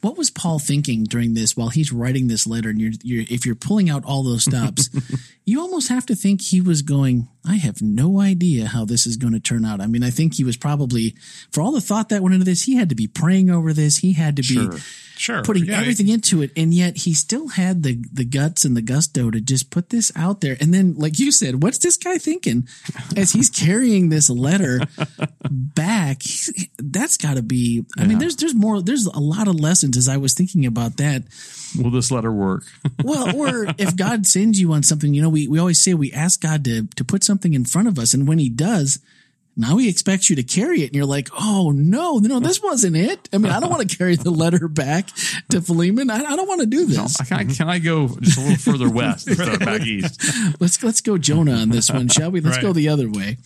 What 0.00 0.16
was 0.16 0.30
Paul 0.30 0.58
thinking 0.58 1.04
during 1.04 1.34
this 1.34 1.56
while 1.56 1.70
he's 1.70 1.92
writing 1.92 2.28
this 2.28 2.46
letter? 2.46 2.70
And 2.70 2.80
you're, 2.80 2.92
you're 3.02 3.24
if 3.28 3.44
you're 3.44 3.54
pulling 3.54 3.90
out 3.90 4.04
all 4.04 4.22
those 4.22 4.44
stops, 4.44 4.90
you 5.44 5.60
almost 5.60 5.88
have 5.88 6.06
to 6.06 6.14
think 6.14 6.40
he 6.42 6.60
was 6.60 6.82
going, 6.82 7.28
I 7.46 7.56
have 7.56 7.80
no 7.80 8.20
idea 8.20 8.66
how 8.66 8.84
this 8.84 9.06
is 9.06 9.16
going 9.16 9.32
to 9.32 9.40
turn 9.40 9.64
out. 9.64 9.80
I 9.80 9.86
mean, 9.86 10.02
I 10.02 10.10
think 10.10 10.34
he 10.34 10.44
was 10.44 10.56
probably, 10.56 11.14
for 11.50 11.60
all 11.62 11.72
the 11.72 11.80
thought 11.80 12.08
that 12.10 12.22
went 12.22 12.34
into 12.34 12.44
this, 12.44 12.62
he 12.64 12.76
had 12.76 12.88
to 12.90 12.94
be 12.94 13.06
praying 13.06 13.48
over 13.50 13.72
this. 13.72 13.98
He 13.98 14.12
had 14.14 14.36
to 14.36 14.42
be 14.42 14.68
Sure. 15.16 15.42
putting 15.42 15.64
Yeah, 15.64 15.80
everything 15.80 16.08
into 16.08 16.42
it, 16.42 16.52
and 16.56 16.72
yet 16.72 16.98
he 16.98 17.12
still 17.12 17.48
had 17.48 17.82
the 17.82 17.98
the 18.12 18.24
guts 18.24 18.64
and 18.64 18.76
the 18.76 18.82
gusto 18.82 19.32
to 19.32 19.40
just 19.40 19.68
put 19.70 19.90
this 19.90 20.12
out 20.14 20.40
there. 20.42 20.56
And 20.60 20.72
then, 20.72 20.94
like 20.94 21.18
you 21.18 21.32
said, 21.32 21.60
what's 21.62 21.78
this 21.78 21.96
guy 21.96 22.18
thinking 22.18 22.68
as 23.16 23.32
he's 23.32 23.50
carrying 23.50 24.10
this 24.10 24.30
letter 24.30 24.80
back? 25.50 26.22
He- 26.22 26.70
That's 26.78 27.16
got 27.16 27.34
to 27.34 27.42
be. 27.42 27.84
I 27.98 28.04
mean, 28.06 28.18
there's 28.18 28.36
there's 28.36 28.54
more. 28.54 28.80
There's 28.80 29.06
a 29.06 29.18
lot 29.18 29.48
of 29.48 29.58
lessons 29.58 29.96
as 29.96 30.08
I 30.08 30.16
was 30.18 30.34
thinking 30.34 30.66
about 30.66 30.98
that. 30.98 31.24
Will 31.76 31.90
this 31.90 32.10
letter 32.10 32.32
work? 32.32 32.64
Well, 33.04 33.34
or 33.36 33.66
if 33.78 33.96
God 33.96 34.26
sends 34.26 34.60
you 34.60 34.72
on 34.72 34.82
something, 34.82 35.14
you 35.14 35.22
know, 35.22 35.28
we 35.28 35.48
we 35.48 35.58
always 35.58 35.80
say 35.80 35.94
we 35.94 36.12
ask 36.12 36.40
God 36.40 36.64
to 36.64 36.86
to 36.96 37.04
put 37.04 37.24
something 37.24 37.54
in 37.54 37.64
front 37.64 37.88
of 37.88 37.98
us, 37.98 38.14
and 38.14 38.26
when 38.28 38.38
He 38.38 38.48
does. 38.48 39.00
Now 39.60 39.76
he 39.76 39.88
expects 39.88 40.30
you 40.30 40.36
to 40.36 40.44
carry 40.44 40.82
it, 40.82 40.86
and 40.86 40.94
you're 40.94 41.04
like, 41.04 41.30
"Oh 41.36 41.72
no, 41.74 42.18
no, 42.18 42.38
this 42.38 42.62
wasn't 42.62 42.94
it." 42.96 43.28
I 43.32 43.38
mean, 43.38 43.50
I 43.50 43.58
don't 43.58 43.70
want 43.70 43.88
to 43.90 43.96
carry 43.96 44.14
the 44.14 44.30
letter 44.30 44.68
back 44.68 45.08
to 45.50 45.60
Philemon. 45.60 46.10
I, 46.10 46.18
I 46.22 46.36
don't 46.36 46.46
want 46.46 46.60
to 46.60 46.66
do 46.66 46.86
this. 46.86 47.16
can, 47.16 47.36
I, 47.38 47.44
can 47.44 47.68
I 47.68 47.80
go 47.80 48.06
just 48.20 48.38
a 48.38 48.40
little 48.40 48.56
further 48.56 48.88
west 48.88 49.26
instead 49.26 49.48
of 49.48 49.58
back 49.58 49.80
east? 49.84 50.22
let's 50.60 50.80
let's 50.84 51.00
go 51.00 51.18
Jonah 51.18 51.54
on 51.54 51.70
this 51.70 51.90
one, 51.90 52.06
shall 52.06 52.30
we? 52.30 52.40
Let's 52.40 52.58
Right. 52.58 52.62
go 52.62 52.72
the 52.72 52.88
other 52.88 53.10
way. 53.10 53.38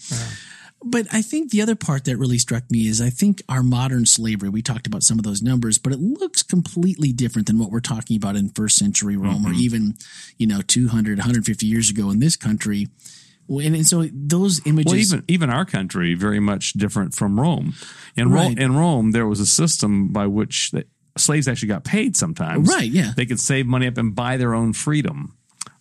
But 0.84 1.06
I 1.12 1.22
think 1.22 1.50
the 1.50 1.62
other 1.62 1.76
part 1.76 2.04
that 2.04 2.16
really 2.16 2.38
struck 2.38 2.70
me 2.70 2.86
is 2.88 3.00
I 3.00 3.10
think 3.10 3.42
our 3.48 3.62
modern 3.62 4.04
slavery, 4.06 4.48
we 4.48 4.62
talked 4.62 4.86
about 4.86 5.02
some 5.02 5.18
of 5.18 5.24
those 5.24 5.42
numbers, 5.42 5.78
but 5.78 5.92
it 5.92 6.00
looks 6.00 6.42
completely 6.42 7.12
different 7.12 7.46
than 7.46 7.58
what 7.58 7.70
we're 7.70 7.80
talking 7.80 8.16
about 8.16 8.36
in 8.36 8.48
first 8.50 8.76
century 8.76 9.16
Rome 9.16 9.46
or 9.46 9.52
even, 9.52 9.94
you 10.38 10.46
know, 10.46 10.60
200, 10.60 11.18
150 11.18 11.66
years 11.66 11.90
ago 11.90 12.10
in 12.10 12.18
this 12.20 12.36
country. 12.36 12.88
And, 13.48 13.74
and 13.76 13.86
so 13.86 14.08
those 14.12 14.60
images. 14.66 14.92
Well, 14.92 15.00
even 15.00 15.24
even 15.28 15.50
our 15.50 15.64
country 15.64 16.14
very 16.14 16.40
much 16.40 16.72
different 16.74 17.14
from 17.14 17.38
Rome. 17.38 17.74
In 18.16 18.30
Rome, 18.30 18.54
Right. 18.54 18.58
in 18.58 18.74
Rome, 18.76 19.10
there 19.12 19.26
was 19.26 19.40
a 19.40 19.46
system 19.46 20.08
by 20.08 20.26
which 20.26 20.70
the 20.70 20.84
slaves 21.18 21.46
actually 21.48 21.68
got 21.68 21.84
paid. 21.84 22.16
Sometimes, 22.16 22.68
Right, 22.68 22.90
yeah. 22.90 23.12
they 23.16 23.26
could 23.26 23.40
save 23.40 23.66
money 23.66 23.86
up 23.86 23.98
and 23.98 24.14
buy 24.14 24.36
their 24.36 24.54
own 24.54 24.72
freedom. 24.72 25.36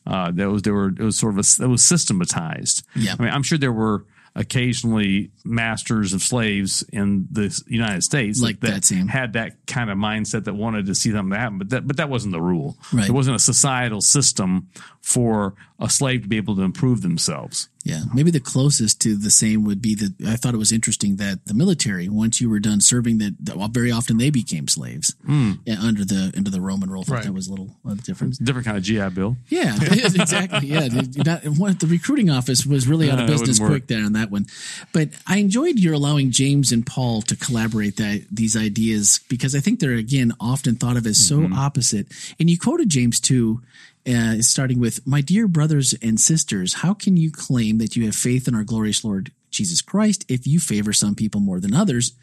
Uh, 0.06 0.32
that 0.32 0.50
was 0.50 0.64
there 0.64 0.74
were 0.74 0.90
it 0.90 1.00
was 1.00 1.18
sort 1.18 1.38
of 1.38 1.46
a, 1.46 1.64
it 1.64 1.68
was 1.68 1.84
systematized. 1.84 2.84
Yeah. 2.96 3.16
I 3.18 3.24
mean, 3.24 3.32
I'm 3.32 3.44
sure 3.44 3.58
there 3.58 3.72
were 3.72 4.06
occasionally 4.36 5.32
masters 5.44 6.14
of 6.14 6.22
slaves 6.22 6.84
in 6.94 7.28
the 7.32 7.62
United 7.68 8.02
States 8.02 8.42
Like 8.42 8.62
that, 8.62 8.86
Sam. 8.86 9.08
had 9.08 9.34
that 9.34 9.66
kind 9.68 9.90
of 9.90 9.98
mindset 9.98 10.46
that 10.46 10.54
wanted 10.54 10.86
to 10.86 10.96
see 10.96 11.12
something 11.12 11.38
happen, 11.38 11.58
but 11.58 11.70
that 11.72 11.88
but 11.88 11.98
that 11.98 12.10
wasn't 12.10 12.32
the 12.32 12.42
rule. 12.42 12.78
Right. 12.94 13.06
There 13.06 13.14
wasn't 13.14 13.36
a 13.36 13.40
societal 13.40 14.02
system 14.02 14.70
for 15.02 15.56
a 15.80 15.90
slave 15.90 16.24
to 16.24 16.28
be 16.30 16.38
able 16.38 16.56
to 16.56 16.62
improve 16.62 17.02
themselves. 17.02 17.70
Yeah, 17.84 18.02
maybe 18.14 18.32
the 18.32 18.40
closest 18.40 19.02
to 19.02 19.16
the 19.16 19.32
same 19.32 19.64
would 19.66 19.82
be 19.82 19.96
that 19.96 20.14
I 20.28 20.36
thought 20.36 20.54
it 20.54 20.58
was 20.58 20.72
interesting 20.72 21.16
that 21.18 21.46
the 21.46 21.54
military, 21.54 22.08
once 22.10 22.40
you 22.40 22.50
were 22.50 22.60
done 22.60 22.80
serving, 22.82 23.18
that, 23.20 23.36
that 23.46 23.58
well, 23.58 23.68
very 23.70 23.92
often 23.92 24.18
they 24.18 24.30
became 24.30 24.68
slaves 24.68 25.16
yeah, 25.28 25.76
under 25.82 26.06
the 26.06 26.32
under 26.38 26.50
the 26.52 26.62
Roman 26.62 26.90
rule. 26.90 27.04
Right. 27.08 27.24
that 27.24 27.34
was 27.34 27.48
a 27.48 27.52
little 27.52 27.76
uh, 27.88 27.96
different. 27.96 28.44
Different 28.44 28.66
kind 28.66 28.78
of 28.78 28.84
GI 28.84 29.10
Bill. 29.10 29.36
Yeah, 29.50 29.76
exactly. 29.82 30.68
Yeah, 30.68 30.88
not- 31.26 31.44
what 31.58 31.80
the 31.80 31.88
recruiting 31.88 32.30
office 32.30 32.66
was 32.66 32.88
really 32.88 33.10
out 33.10 33.20
of 33.20 33.26
Uh, 33.30 33.32
business 33.32 33.60
quick 33.60 33.88
there 33.88 34.04
on 34.06 34.14
that 34.14 34.30
one. 34.32 34.46
But 34.94 35.10
I 35.28 35.38
enjoyed 35.38 35.80
your 35.80 35.94
allowing 35.94 36.32
James 36.32 36.72
and 36.72 36.86
Paul 36.86 37.22
to 37.24 37.36
collaborate 37.36 37.98
that 37.98 38.26
these 38.32 38.56
ideas 38.58 39.20
because 39.30 39.56
I 39.56 39.60
think 39.60 39.80
they're 39.80 39.94
again 39.94 40.34
often 40.40 40.76
thought 40.76 40.98
of 40.98 41.06
as 41.08 41.18
so 41.18 41.40
Mm-hmm. 41.40 41.54
opposite. 41.54 42.08
And 42.40 42.50
you 42.50 42.58
quoted 42.60 42.90
James 42.90 43.20
too. 43.20 43.62
Uh, 44.08 44.42
starting 44.42 44.80
with, 44.80 45.06
my 45.06 45.22
dear 45.22 45.48
brothers 45.48 45.94
and 46.02 46.20
sisters, 46.20 46.76
how 46.76 46.94
can 46.94 47.18
you 47.18 47.32
claim 47.32 47.78
that 47.78 47.96
you 47.96 48.06
have 48.06 48.16
faith 48.16 48.48
in 48.48 48.56
our 48.56 48.64
glorious 48.64 49.04
Lord 49.04 49.32
Jesus 49.52 49.82
Christ 49.82 50.26
if 50.28 50.48
you 50.48 50.60
favor 50.60 50.92
some 50.92 51.14
people 51.14 51.40
more 51.40 51.60
than 51.60 51.76
others? 51.76 52.14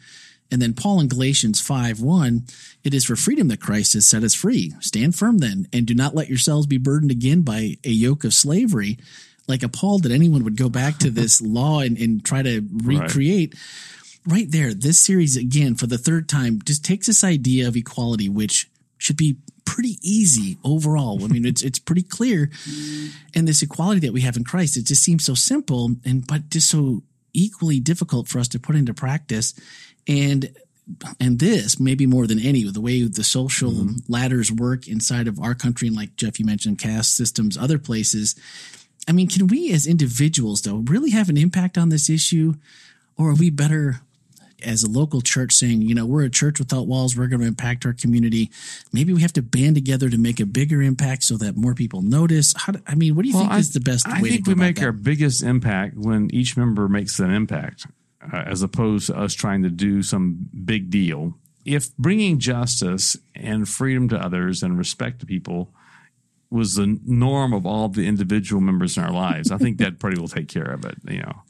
And 0.51 0.61
then 0.61 0.73
Paul 0.73 0.99
in 0.99 1.07
Galatians 1.07 1.61
5 1.61 2.01
1, 2.01 2.43
it 2.83 2.93
is 2.93 3.05
for 3.05 3.15
freedom 3.15 3.47
that 3.49 3.61
Christ 3.61 3.93
has 3.93 4.05
set 4.05 4.23
us 4.23 4.33
free. 4.33 4.73
Stand 4.79 5.15
firm 5.15 5.37
then, 5.37 5.67
and 5.71 5.85
do 5.85 5.93
not 5.93 6.15
let 6.15 6.29
yourselves 6.29 6.65
be 6.65 6.77
burdened 6.77 7.11
again 7.11 7.41
by 7.41 7.77
a 7.83 7.89
yoke 7.89 8.23
of 8.23 8.33
slavery. 8.33 8.97
Like 9.47 9.63
appalled 9.63 10.03
that 10.03 10.11
anyone 10.11 10.43
would 10.43 10.57
go 10.57 10.69
back 10.69 10.97
to 10.99 11.09
this 11.09 11.41
law 11.41 11.79
and, 11.79 11.97
and 11.97 12.23
try 12.23 12.41
to 12.41 12.61
recreate. 12.83 13.55
Right. 14.25 14.49
there, 14.51 14.73
this 14.73 14.99
series, 14.99 15.37
again, 15.37 15.75
for 15.75 15.87
the 15.87 15.97
third 15.97 16.29
time, 16.29 16.61
just 16.63 16.83
takes 16.83 17.07
this 17.07 17.23
idea 17.23 17.67
of 17.67 17.75
equality, 17.75 18.29
which 18.29 18.69
should 18.97 19.17
be 19.17 19.37
pretty 19.69 19.99
easy 20.01 20.57
overall. 20.63 21.23
I 21.23 21.27
mean, 21.27 21.45
it's 21.45 21.61
it's 21.61 21.77
pretty 21.77 22.01
clear. 22.01 22.49
And 23.35 23.47
this 23.47 23.61
equality 23.61 23.99
that 24.01 24.13
we 24.13 24.21
have 24.21 24.35
in 24.35 24.43
Christ, 24.43 24.77
it 24.77 24.85
just 24.87 25.03
seems 25.03 25.23
so 25.23 25.35
simple 25.35 25.91
and 26.03 26.25
but 26.25 26.49
just 26.49 26.69
so 26.71 27.03
equally 27.33 27.79
difficult 27.79 28.27
for 28.27 28.39
us 28.39 28.47
to 28.47 28.59
put 28.59 28.75
into 28.75 28.95
practice. 28.95 29.53
And 30.07 30.51
and 31.19 31.37
this 31.37 31.79
maybe 31.79 32.07
more 32.07 32.25
than 32.25 32.39
any 32.39 32.63
the 32.63 32.81
way 32.81 33.03
the 33.03 33.23
social 33.23 33.71
mm-hmm. 33.71 34.11
ladders 34.11 34.51
work 34.51 34.87
inside 34.87 35.27
of 35.27 35.39
our 35.39 35.53
country 35.53 35.87
and 35.87 35.95
like 35.95 36.15
Jeff 36.15 36.39
you 36.39 36.47
mentioned 36.47 36.79
caste 36.79 37.15
systems 37.15 37.55
other 37.55 37.77
places 37.77 38.35
I 39.07 39.11
mean 39.11 39.27
can 39.27 39.45
we 39.45 39.71
as 39.71 39.85
individuals 39.85 40.63
though 40.63 40.77
really 40.77 41.11
have 41.11 41.29
an 41.29 41.37
impact 41.37 41.77
on 41.77 41.89
this 41.89 42.09
issue 42.09 42.55
or 43.17 43.29
are 43.29 43.35
we 43.35 43.51
better 43.51 44.01
as 44.63 44.83
a 44.83 44.89
local 44.89 45.21
church 45.21 45.53
saying 45.53 45.81
you 45.81 45.95
know 45.95 46.05
we're 46.05 46.23
a 46.23 46.29
church 46.29 46.59
without 46.59 46.87
walls 46.87 47.15
we're 47.15 47.27
going 47.27 47.41
to 47.41 47.47
impact 47.47 47.85
our 47.85 47.93
community 47.93 48.49
maybe 48.93 49.13
we 49.13 49.21
have 49.21 49.33
to 49.33 49.41
band 49.41 49.75
together 49.75 50.09
to 50.09 50.17
make 50.17 50.39
a 50.39 50.45
bigger 50.45 50.81
impact 50.81 51.23
so 51.23 51.37
that 51.37 51.55
more 51.55 51.73
people 51.73 52.01
notice 52.01 52.53
how 52.57 52.73
do, 52.73 52.81
I 52.87 52.95
mean 52.95 53.15
what 53.15 53.23
do 53.23 53.29
you 53.29 53.37
think 53.37 53.53
is 53.53 53.73
the 53.73 53.79
best 53.79 54.07
I 54.07 54.21
way 54.21 54.29
think 54.29 54.47
we 54.47 54.55
make 54.55 54.77
that? 54.77 54.85
our 54.85 54.91
biggest 54.91 55.43
impact 55.43 55.95
when 55.97 56.33
each 56.33 56.57
member 56.57 56.87
makes 56.87 57.19
an 57.19 57.31
impact, 57.31 57.87
uh, 58.21 58.43
as 58.45 58.61
opposed 58.61 59.07
to 59.07 59.17
us 59.17 59.33
trying 59.33 59.63
to 59.63 59.69
do 59.69 60.03
some 60.03 60.49
big 60.65 60.89
deal. 60.89 61.35
If 61.65 61.95
bringing 61.97 62.39
justice 62.39 63.17
and 63.35 63.67
freedom 63.67 64.09
to 64.09 64.17
others 64.17 64.63
and 64.63 64.77
respect 64.77 65.19
to 65.19 65.25
people 65.25 65.73
was 66.49 66.75
the 66.75 66.99
norm 67.05 67.53
of 67.53 67.65
all 67.65 67.89
the 67.89 68.07
individual 68.07 68.61
members 68.61 68.97
in 68.97 69.03
our 69.03 69.11
lives, 69.11 69.51
I 69.51 69.57
think 69.57 69.77
that 69.77 69.99
probably 69.99 70.19
will 70.19 70.27
take 70.27 70.47
care 70.47 70.71
of 70.71 70.85
it. 70.85 70.95
You 71.07 71.19
know, 71.19 71.41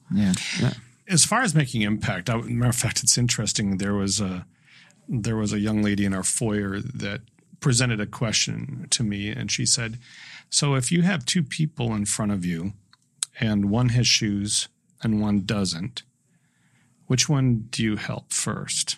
yeah 0.61 0.71
as 1.09 1.25
far 1.25 1.41
as 1.41 1.55
making 1.55 1.81
impact, 1.81 2.29
I, 2.29 2.37
matter 2.37 2.69
of 2.69 2.75
fact, 2.75 3.03
it's 3.03 3.17
interesting. 3.17 3.77
There 3.77 3.93
was 3.93 4.19
a 4.21 4.45
there 5.07 5.35
was 5.35 5.51
a 5.51 5.59
young 5.59 5.81
lady 5.81 6.05
in 6.05 6.13
our 6.13 6.23
foyer 6.23 6.79
that 6.79 7.21
presented 7.59 7.99
a 7.99 8.05
question 8.05 8.87
to 8.91 9.03
me, 9.03 9.29
and 9.29 9.51
she 9.51 9.65
said, 9.65 9.97
"So 10.49 10.75
if 10.75 10.91
you 10.91 11.01
have 11.01 11.25
two 11.25 11.43
people 11.43 11.93
in 11.95 12.05
front 12.05 12.31
of 12.31 12.45
you, 12.45 12.73
and 13.39 13.69
one 13.69 13.89
has 13.89 14.07
shoes 14.07 14.67
and 15.01 15.21
one 15.21 15.45
doesn't, 15.45 16.03
which 17.07 17.27
one 17.27 17.67
do 17.71 17.83
you 17.83 17.95
help 17.95 18.31
first? 18.31 18.97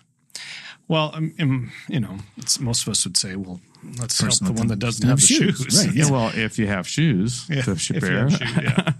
Well, 0.87 1.11
um, 1.13 1.33
um, 1.39 1.71
you 1.87 2.01
know, 2.01 2.17
it's, 2.35 2.59
most 2.59 2.81
of 2.83 2.89
us 2.89 3.05
would 3.05 3.15
say, 3.15 3.35
"Well, 3.37 3.61
let's 3.97 4.19
help 4.19 4.33
the 4.39 4.51
one 4.51 4.67
that 4.67 4.79
doesn't 4.79 5.07
have 5.07 5.21
shoes, 5.21 5.57
shoes." 5.57 5.85
right, 5.85 5.95
yeah. 5.95 6.11
Well, 6.11 6.31
if 6.35 6.59
you 6.59 6.67
have 6.67 6.87
shoes 6.87 7.45
Yeah, 7.49 7.59
if 7.59 7.89
you 7.89 7.99
share, 7.99 8.29
have 8.29 8.37
shoes, 8.37 8.57
yeah. 8.57 8.93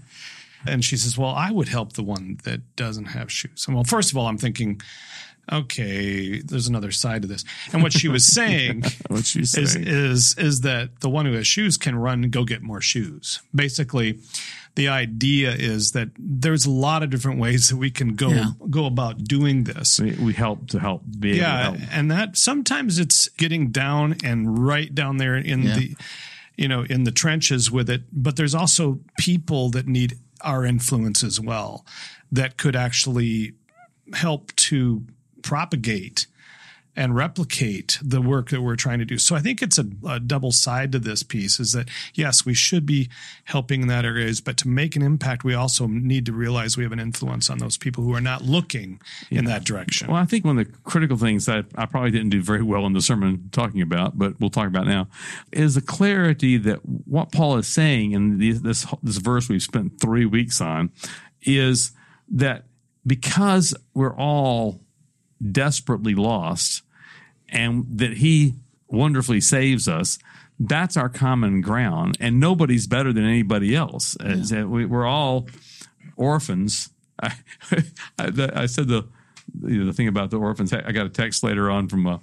And 0.66 0.84
she 0.84 0.96
says, 0.96 1.16
Well, 1.18 1.30
I 1.34 1.50
would 1.50 1.68
help 1.68 1.94
the 1.94 2.02
one 2.02 2.38
that 2.44 2.76
doesn't 2.76 3.06
have 3.06 3.30
shoes. 3.30 3.64
And 3.66 3.74
well, 3.74 3.84
first 3.84 4.10
of 4.12 4.16
all, 4.18 4.26
I'm 4.26 4.38
thinking, 4.38 4.80
okay, 5.50 6.40
there's 6.40 6.68
another 6.68 6.90
side 6.92 7.22
to 7.22 7.28
this. 7.28 7.44
And 7.72 7.82
what 7.82 7.92
she 7.92 8.08
was 8.08 8.26
saying 8.32 8.84
What 9.08 9.24
she 9.26 9.40
is, 9.40 9.52
saying? 9.52 9.86
is 9.86 10.34
is 10.38 10.60
that 10.62 11.00
the 11.00 11.10
one 11.10 11.26
who 11.26 11.32
has 11.32 11.46
shoes 11.46 11.76
can 11.76 11.96
run 11.96 12.24
and 12.24 12.32
go 12.32 12.44
get 12.44 12.62
more 12.62 12.80
shoes. 12.80 13.40
Basically, 13.54 14.20
the 14.74 14.88
idea 14.88 15.52
is 15.52 15.92
that 15.92 16.08
there's 16.18 16.64
a 16.64 16.70
lot 16.70 17.02
of 17.02 17.10
different 17.10 17.38
ways 17.40 17.68
that 17.68 17.76
we 17.76 17.90
can 17.90 18.14
go 18.14 18.30
Yeah. 18.30 18.50
go 18.70 18.86
about 18.86 19.24
doing 19.24 19.64
this. 19.64 20.00
We, 20.00 20.12
we 20.12 20.32
help 20.32 20.68
to 20.68 20.78
help 20.78 21.02
be 21.18 21.30
able 21.32 21.36
to 21.38 21.42
Yeah, 21.42 21.62
help. 21.62 21.76
and 21.90 22.10
that 22.10 22.36
sometimes 22.36 22.98
it's 22.98 23.28
getting 23.30 23.70
down 23.70 24.16
and 24.24 24.64
right 24.64 24.94
down 24.94 25.16
there 25.18 25.36
in 25.36 25.62
Yeah. 25.64 25.74
the 25.76 25.96
you 26.56 26.68
know 26.68 26.82
in 26.82 27.04
the 27.04 27.12
trenches 27.12 27.70
with 27.70 27.90
it, 27.90 28.02
but 28.12 28.36
there's 28.36 28.54
also 28.54 29.00
people 29.18 29.70
that 29.70 29.86
need 29.86 30.18
our 30.42 30.64
influence 30.64 31.22
as 31.22 31.40
well 31.40 31.84
that 32.30 32.56
could 32.56 32.76
actually 32.76 33.52
help 34.14 34.54
to 34.56 35.04
propagate 35.42 36.26
and 36.94 37.16
replicate 37.16 37.98
the 38.02 38.20
work 38.20 38.50
that 38.50 38.60
we're 38.60 38.76
trying 38.76 38.98
to 38.98 39.04
do. 39.04 39.16
So 39.16 39.34
I 39.34 39.40
think 39.40 39.62
it's 39.62 39.78
a, 39.78 39.86
a 40.06 40.20
double 40.20 40.52
side 40.52 40.92
to 40.92 40.98
this 40.98 41.22
piece 41.22 41.58
is 41.58 41.72
that 41.72 41.88
yes, 42.14 42.44
we 42.44 42.52
should 42.54 42.84
be 42.84 43.08
helping 43.44 43.82
in 43.82 43.88
that 43.88 44.04
areas, 44.04 44.40
but 44.40 44.56
to 44.58 44.68
make 44.68 44.94
an 44.94 45.02
impact, 45.02 45.42
we 45.42 45.54
also 45.54 45.86
need 45.86 46.26
to 46.26 46.32
realize 46.32 46.76
we 46.76 46.82
have 46.82 46.92
an 46.92 47.00
influence 47.00 47.48
on 47.48 47.58
those 47.58 47.78
people 47.78 48.04
who 48.04 48.14
are 48.14 48.20
not 48.20 48.42
looking 48.42 49.00
in 49.30 49.46
that 49.46 49.64
direction. 49.64 50.08
Well, 50.08 50.16
I 50.16 50.26
think 50.26 50.44
one 50.44 50.58
of 50.58 50.66
the 50.66 50.72
critical 50.84 51.16
things 51.16 51.46
that 51.46 51.66
I 51.76 51.86
probably 51.86 52.10
didn't 52.10 52.30
do 52.30 52.42
very 52.42 52.62
well 52.62 52.84
in 52.86 52.92
the 52.92 53.00
sermon 53.00 53.48
talking 53.52 53.80
about, 53.80 54.18
but 54.18 54.38
we'll 54.38 54.50
talk 54.50 54.66
about 54.66 54.86
now, 54.86 55.08
is 55.50 55.74
the 55.74 55.80
clarity 55.80 56.58
that 56.58 56.80
what 56.84 57.32
Paul 57.32 57.56
is 57.56 57.66
saying 57.66 58.12
in 58.12 58.38
the, 58.38 58.52
this 58.52 58.86
this 59.02 59.16
verse 59.16 59.48
we've 59.48 59.62
spent 59.62 60.00
three 60.00 60.26
weeks 60.26 60.60
on 60.60 60.90
is 61.42 61.92
that 62.28 62.64
because 63.06 63.74
we're 63.94 64.14
all 64.14 64.80
desperately 65.50 66.14
lost, 66.14 66.82
and 67.48 67.86
that 67.98 68.18
He 68.18 68.54
wonderfully 68.88 69.40
saves 69.40 69.88
us. 69.88 70.18
That's 70.60 70.96
our 70.96 71.08
common 71.08 71.60
ground, 71.60 72.16
and 72.20 72.38
nobody's 72.38 72.86
better 72.86 73.12
than 73.12 73.24
anybody 73.24 73.74
else. 73.74 74.16
That 74.20 74.68
we, 74.68 74.84
we're 74.86 75.06
all 75.06 75.48
orphans. 76.16 76.90
I, 77.22 77.34
I, 78.18 78.30
the- 78.30 78.52
I 78.58 78.66
said 78.66 78.88
the 78.88 79.08
you 79.66 79.78
know, 79.80 79.86
the 79.86 79.92
thing 79.92 80.08
about 80.08 80.30
the 80.30 80.38
orphans. 80.38 80.72
I 80.72 80.92
got 80.92 81.06
a 81.06 81.10
text 81.10 81.42
later 81.42 81.70
on 81.70 81.88
from 81.88 82.06
a 82.06 82.20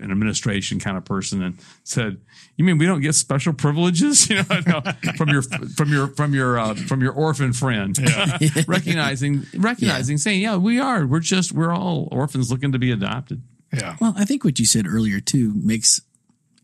an 0.00 0.10
administration 0.10 0.78
kind 0.78 0.96
of 0.96 1.04
person 1.04 1.42
and 1.42 1.58
said, 1.84 2.18
"You 2.56 2.64
mean 2.64 2.78
we 2.78 2.86
don't 2.86 3.00
get 3.00 3.14
special 3.14 3.52
privileges? 3.52 4.28
You 4.30 4.36
know, 4.36 4.60
no, 4.66 5.12
from 5.16 5.28
your 5.30 5.42
from 5.42 5.92
your 5.92 6.08
from 6.08 6.34
your 6.34 6.58
uh, 6.58 6.74
from 6.74 7.00
your 7.00 7.12
orphan 7.12 7.52
friend, 7.52 7.96
recognizing 8.66 9.46
recognizing 9.56 10.18
saying, 10.18 10.40
yeah, 10.42 10.56
we 10.56 10.78
are. 10.80 11.06
We're 11.06 11.20
just 11.20 11.52
we're 11.52 11.72
all 11.72 12.08
orphans 12.12 12.50
looking 12.50 12.72
to 12.72 12.78
be 12.78 12.90
adopted. 12.92 13.42
yeah. 13.72 13.96
Well, 14.00 14.14
I 14.16 14.24
think 14.24 14.44
what 14.44 14.58
you 14.58 14.66
said 14.66 14.86
earlier 14.86 15.20
too 15.20 15.52
makes, 15.54 16.00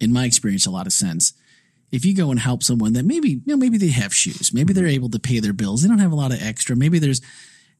in 0.01 0.13
my 0.13 0.25
experience, 0.25 0.67
a 0.67 0.71
lot 0.71 0.87
of 0.87 0.93
sense. 0.93 1.33
If 1.93 2.05
you 2.05 2.15
go 2.15 2.31
and 2.31 2.41
help 2.41 2.63
someone 2.63 2.93
that 2.95 3.05
maybe, 3.05 3.31
you 3.31 3.43
know, 3.47 3.57
maybe 3.57 3.79
they 3.79 3.91
have 3.91 4.13
shoes, 4.13 4.53
maybe 4.53 4.73
they're 4.73 4.87
able 4.87 5.11
to 5.11 5.19
pay 5.21 5.39
their 5.39 5.53
bills, 5.53 5.83
they 5.83 5.89
don't 5.89 5.99
have 6.01 6.13
a 6.13 6.17
lot 6.17 6.33
of 6.33 6.43
extra. 6.43 6.75
Maybe 6.75 6.99
there's 6.99 7.21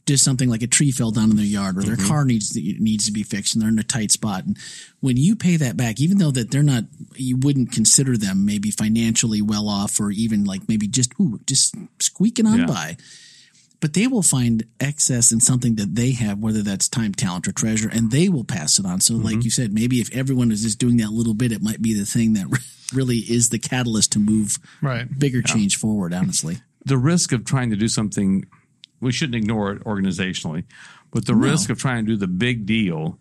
just 0.07 0.23
something 0.25 0.51
like 0.51 0.63
a 0.63 0.67
tree 0.67 0.91
fell 0.91 1.11
down 1.11 1.31
in 1.31 1.37
their 1.37 1.45
yard, 1.47 1.79
or 1.79 1.83
their 1.83 1.97
car 1.97 2.25
needs 2.25 2.51
to, 2.53 2.61
needs 2.61 3.07
to 3.07 3.13
be 3.13 3.23
fixed, 3.23 3.55
and 3.55 3.63
they're 3.63 3.71
in 3.71 3.79
a 3.79 3.83
tight 3.83 4.11
spot. 4.11 4.45
And 4.45 4.59
when 5.01 5.17
you 5.17 5.35
pay 5.35 5.57
that 5.57 5.77
back, 5.79 5.99
even 6.01 6.19
though 6.19 6.31
that 6.33 6.51
they're 6.51 6.63
not, 6.63 6.85
you 7.17 7.37
wouldn't 7.39 7.73
consider 7.73 8.17
them 8.19 8.45
maybe 8.45 8.71
financially 8.71 9.41
well 9.41 9.69
off, 9.69 9.99
or 9.99 10.11
even 10.11 10.45
like 10.45 10.69
maybe 10.69 10.87
just 10.87 11.13
ooh, 11.19 11.41
just 11.47 11.75
squeaking 12.01 12.47
on 12.47 12.59
Yeah. 12.61 12.67
by 12.67 12.97
but 13.81 13.93
they 13.93 14.07
will 14.07 14.23
find 14.23 14.65
excess 14.81 15.31
in 15.31 15.41
something 15.41 15.75
that 15.75 15.95
they 15.95 16.13
have, 16.13 16.39
whether 16.39 16.63
that's 16.63 16.89
time, 16.89 17.13
talent, 17.13 17.47
or 17.47 17.53
treasure, 17.53 17.91
and 17.93 18.11
they 18.11 18.31
will 18.31 18.45
pass 18.45 18.79
it 18.79 18.87
on. 18.87 18.99
So, 19.03 19.13
Mm-hmm. 19.13 19.25
like 19.25 19.45
you 19.45 19.51
said, 19.51 19.75
maybe 19.75 20.01
if 20.01 20.11
everyone 20.15 20.51
is 20.51 20.63
just 20.63 20.79
doing 20.79 20.97
that 20.99 21.11
little 21.11 21.35
bit, 21.35 21.53
it 21.53 21.61
might 21.61 21.83
be 21.83 21.93
the 21.93 22.07
thing 22.07 22.33
that 22.33 22.47
really 22.95 23.19
is 23.19 23.51
the 23.51 23.59
catalyst 23.59 24.13
to 24.13 24.19
move 24.19 24.59
Right. 24.81 25.07
bigger 25.19 25.43
change 25.43 25.77
forward. 25.77 26.15
Honestly, 26.15 26.61
the 26.87 26.97
risk 26.97 27.33
of 27.33 27.45
trying 27.45 27.69
to 27.71 27.77
do 27.77 27.89
something, 27.89 28.47
we 29.01 29.13
shouldn't 29.13 29.35
ignore 29.37 29.73
it 29.73 29.85
organizationally, 29.85 30.65
but 31.13 31.27
the 31.27 31.35
risk 31.35 31.71
of 31.71 31.79
trying 31.79 32.05
to 32.07 32.13
do 32.13 32.17
the 32.17 32.27
big 32.27 32.67
deal 32.67 33.19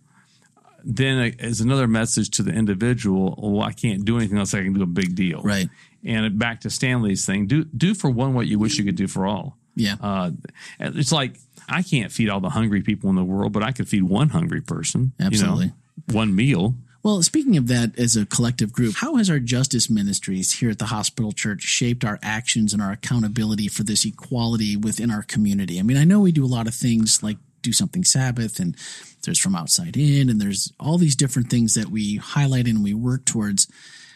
then 0.86 1.34
is 1.40 1.62
another 1.62 1.88
message 1.88 2.30
to 2.32 2.44
the 2.44 2.52
individual. 2.52 3.36
Well, 3.42 3.64
I 3.64 3.72
can't 3.72 4.04
do 4.04 4.18
anything 4.18 4.38
else. 4.38 4.54
I 4.54 4.64
can 4.64 4.74
do 4.74 4.84
a 4.84 4.86
big 4.86 5.16
deal. 5.16 5.42
Right. 5.42 5.70
And 6.04 6.38
back 6.38 6.62
to 6.62 6.70
Stanley's 6.70 7.26
thing, 7.26 7.48
do 7.48 7.64
do 7.64 7.94
for 7.94 8.10
one 8.10 8.34
what 8.34 8.48
you 8.48 8.60
wish 8.60 8.78
you 8.78 8.84
could 8.84 8.96
do 8.98 9.08
for 9.08 9.26
all. 9.26 9.58
yeah, 9.76 9.96
Uh, 10.02 10.32
it's 10.80 11.12
like 11.14 11.38
I 11.70 11.82
can't 11.84 12.12
feed 12.12 12.30
all 12.30 12.42
the 12.42 12.50
hungry 12.50 12.82
people 12.82 13.10
in 13.10 13.16
the 13.16 13.24
world, 13.24 13.54
but 13.54 13.64
I 13.64 13.72
could 13.72 13.88
feed 13.88 14.04
one 14.04 14.30
hungry 14.30 14.60
person. 14.62 15.14
you 15.18 15.24
know, 15.24 15.28
Absolutely. 15.28 15.72
one 16.12 16.36
meal. 16.36 16.76
Well, 17.04 17.22
speaking 17.22 17.58
of 17.58 17.68
that 17.68 18.00
as 18.00 18.16
a 18.16 18.26
collective 18.26 18.72
group, 18.72 18.96
how 18.96 19.18
has 19.18 19.30
our 19.30 19.40
justice 19.40 19.90
ministries 19.90 20.60
here 20.60 20.70
at 20.70 20.80
the 20.80 20.86
hospital 20.86 21.34
church 21.34 21.62
shaped 21.62 22.06
our 22.06 22.18
actions 22.24 22.72
and 22.72 22.82
our 22.82 22.94
accountability 22.94 23.68
for 23.68 23.84
this 23.84 24.06
equality 24.06 24.78
within 24.78 25.12
our 25.12 25.24
community? 25.24 25.80
I 25.80 25.84
mean, 25.84 25.98
I 25.98 26.06
know 26.06 26.22
we 26.22 26.32
do 26.32 26.46
a 26.46 26.48
lot 26.48 26.66
of 26.66 26.74
things 26.74 27.22
like 27.22 27.38
do 27.62 27.74
something 27.74 28.06
Sabbath 28.06 28.58
and 28.58 28.78
there's 29.24 29.40
from 29.40 29.54
outside 29.56 29.98
in 29.98 30.30
and 30.30 30.40
there's 30.40 30.72
all 30.80 30.98
these 30.98 31.18
different 31.18 31.50
things 31.50 31.74
that 31.74 31.88
we 31.88 32.16
highlight 32.16 32.68
and 32.68 32.82
we 32.82 32.94
work 32.94 33.26
towards. 33.26 33.68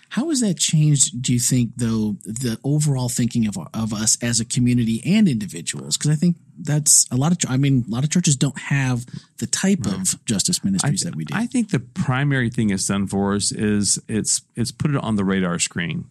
How 0.10 0.30
has 0.30 0.39
that 0.39 0.58
changed, 0.58 1.21
do 1.21 1.34
you 1.34 1.39
think, 1.39 1.71
though, 1.76 2.15
the 2.23 2.58
overall 2.63 3.10
thinking 3.10 3.45
of, 3.47 3.58
of 3.73 3.93
us 3.93 4.17
as 4.23 4.39
a 4.39 4.45
community 4.45 5.02
and 5.06 5.28
individuals? 5.28 5.97
Because 5.97 6.12
I 6.12 6.15
think 6.15 6.38
that's 6.60 7.06
a 7.12 7.15
lot 7.15 7.32
of, 7.32 7.38
I 7.50 7.58
mean, 7.58 7.86
a 7.88 7.91
lot 7.91 8.04
of 8.04 8.10
churches 8.10 8.36
don't 8.36 8.58
have 8.58 9.06
the 9.38 9.48
type 9.48 9.86
of 9.86 10.24
justice 10.26 10.63
ministries 10.63 11.02
that 11.02 11.15
we 11.15 11.26
do. 11.26 11.36
I 11.36 11.46
think 11.48 11.70
the 11.70 11.80
primary 11.80 12.50
thing 12.50 12.70
it's 12.70 12.86
done 12.88 13.08
for 13.08 13.36
us 13.36 13.52
is 13.52 14.00
it's 14.08 14.41
it's 14.56 14.72
put 14.72 14.91
it 14.91 14.98
on 15.04 15.15
the 15.15 15.26
radar 15.26 15.60
screen. 15.60 16.06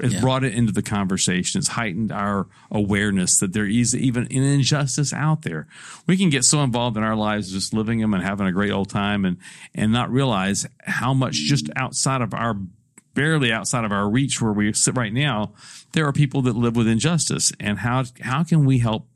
It's 0.00 0.14
Yeah. 0.14 0.20
brought 0.20 0.42
it 0.42 0.54
into 0.54 0.72
the 0.72 0.82
conversation. 0.82 1.58
It's 1.58 1.68
heightened 1.68 2.10
our 2.10 2.48
awareness 2.70 3.38
that 3.38 3.52
there 3.52 3.66
is 3.66 3.94
even 3.94 4.24
an 4.24 4.42
injustice 4.42 5.12
out 5.12 5.42
there. 5.42 5.68
We 6.06 6.16
can 6.16 6.30
get 6.30 6.44
so 6.44 6.62
involved 6.64 6.96
in 6.96 7.04
our 7.04 7.14
lives 7.14 7.52
just 7.52 7.72
living 7.72 8.00
them 8.00 8.12
and 8.14 8.22
having 8.22 8.46
a 8.46 8.52
great 8.52 8.72
old 8.72 8.90
time 8.90 9.24
and 9.24 9.36
and 9.74 9.92
not 9.92 10.10
realize 10.10 10.66
how 10.84 11.14
much 11.14 11.34
just 11.34 11.70
outside 11.76 12.22
of 12.22 12.34
our 12.34 12.56
barely 13.14 13.52
outside 13.52 13.84
of 13.84 13.92
our 13.92 14.08
reach 14.10 14.40
where 14.42 14.52
we 14.52 14.72
sit 14.72 14.96
right 14.96 15.12
now, 15.12 15.52
there 15.92 16.04
are 16.04 16.12
people 16.12 16.42
that 16.42 16.56
live 16.56 16.74
with 16.74 16.88
injustice. 16.88 17.52
And 17.60 17.78
how 17.78 18.04
how 18.20 18.42
can 18.42 18.64
we 18.64 18.78
help 18.78 19.13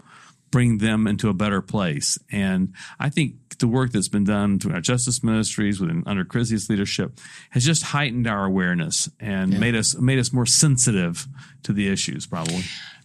bring 0.51 0.79
them 0.79 1.07
into 1.07 1.29
a 1.29 1.35
better 1.35 1.61
place. 1.61 2.19
And 2.31 2.73
I 2.99 3.09
think 3.11 3.59
the 3.59 3.69
work 3.69 3.93
that's 3.93 4.09
been 4.09 4.25
done 4.25 4.59
through 4.59 4.75
our 4.75 4.81
justice 4.81 5.23
ministries 5.23 5.81
within 5.81 6.03
under 6.07 6.25
Chrissy's 6.25 6.71
leadership 6.71 7.19
has 7.51 7.65
just 7.65 7.83
heightened 7.83 8.27
our 8.27 8.45
awareness 8.45 9.09
and 9.21 9.59
made 9.59 9.75
us 9.75 9.97
made 9.97 10.19
us 10.19 10.33
more 10.33 10.47
sensitive 10.47 11.27
to 11.65 11.73
the 11.73 11.89
issues. 11.89 12.27
Probably, 12.27 12.63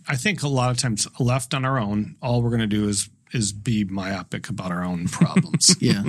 I 0.08 0.16
think 0.16 0.44
a 0.44 0.48
lot 0.48 0.72
of 0.72 0.78
times 0.78 1.08
left 1.20 1.54
on 1.54 1.66
our 1.66 1.80
own, 1.80 2.16
all 2.22 2.42
we're 2.42 2.50
going 2.50 2.62
to 2.62 2.68
do 2.68 2.88
is 2.88 3.10
is 3.34 3.52
be 3.52 3.84
myopic 3.84 4.50
about 4.50 4.72
our 4.72 4.84
own 4.84 5.08
problems. 5.08 5.76
yeah. 5.82 6.04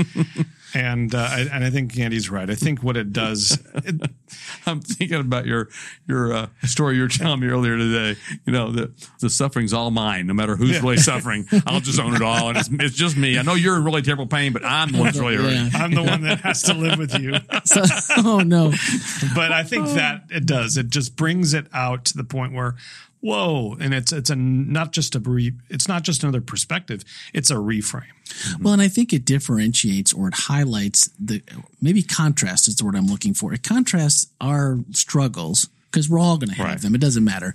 and 0.74 1.14
uh, 1.14 1.18
I, 1.18 1.40
and 1.52 1.64
I 1.64 1.70
think 1.70 1.98
Andy's 1.98 2.30
right. 2.30 2.48
I 2.48 2.54
think 2.54 2.82
what 2.82 2.96
it 2.96 3.12
does, 3.12 3.58
it, 3.74 4.10
I'm 4.66 4.80
thinking 4.80 5.20
about 5.20 5.46
your 5.46 5.68
your 6.06 6.32
uh, 6.32 6.46
story 6.64 6.96
you 6.96 7.02
were 7.02 7.08
telling 7.08 7.40
me 7.40 7.46
earlier 7.48 7.76
today. 7.76 8.20
You 8.46 8.52
know 8.52 8.70
that 8.72 8.90
the 9.20 9.30
suffering's 9.30 9.72
all 9.72 9.90
mine, 9.90 10.26
no 10.26 10.34
matter 10.34 10.56
who's 10.56 10.80
really 10.80 10.96
suffering. 10.98 11.46
I'll 11.66 11.80
just 11.80 12.00
own 12.00 12.14
it 12.14 12.22
all, 12.22 12.48
and 12.48 12.58
it's, 12.58 12.68
it's 12.70 12.96
just 12.96 13.16
me. 13.16 13.38
I 13.38 13.42
know 13.42 13.54
you're 13.54 13.76
in 13.76 13.84
really 13.84 14.02
terrible 14.02 14.26
pain, 14.26 14.52
but 14.52 14.64
I'm 14.64 14.92
the 14.92 14.98
one 14.98 15.06
that's 15.06 15.18
really 15.18 15.36
hurting. 15.36 15.70
Yeah. 15.72 15.82
I'm 15.82 15.92
the 15.92 16.02
one 16.02 16.22
that 16.22 16.40
has 16.40 16.62
to 16.62 16.74
live 16.74 16.98
with 16.98 17.18
you. 17.18 17.34
So, 17.64 17.82
oh 18.18 18.40
no. 18.40 18.72
But 19.34 19.52
I 19.52 19.62
think 19.62 19.86
that 19.88 20.24
it 20.30 20.46
does. 20.46 20.76
It 20.76 20.90
just 20.90 21.16
brings 21.16 21.54
it 21.54 21.66
out 21.72 22.04
to 22.06 22.16
the 22.16 22.24
point 22.24 22.52
where, 22.52 22.76
whoa! 23.24 23.76
And 23.80 23.94
it's 23.94 24.12
it's 24.12 24.30
a 24.30 24.36
not 24.36 24.92
just 24.92 25.14
a 25.14 25.18
re, 25.20 25.52
it's 25.70 25.88
not 25.88 26.02
just 26.02 26.22
another 26.22 26.40
perspective. 26.40 27.04
It's 27.32 27.50
a 27.50 27.54
reframe. 27.54 28.02
Well, 28.60 28.72
and 28.74 28.82
I 28.82 28.88
think 28.88 29.12
it 29.12 29.24
differentiates 29.24 30.12
or 30.12 30.28
it 30.28 30.34
highlights 30.34 31.08
the 31.18 31.42
maybe 31.80 32.02
contrast 32.02 32.68
is 32.68 32.76
the 32.76 32.84
word 32.84 32.96
I'm 32.96 33.06
looking 33.06 33.34
for. 33.34 33.52
It 33.54 33.62
contrasts 33.62 34.28
our 34.40 34.78
struggles 34.92 35.68
because 35.90 36.08
we're 36.08 36.18
all 36.20 36.36
going 36.38 36.50
to 36.50 36.54
have 36.56 36.66
Right. 36.66 36.80
them. 36.80 36.94
It 36.94 37.00
doesn't 37.00 37.24
matter. 37.24 37.54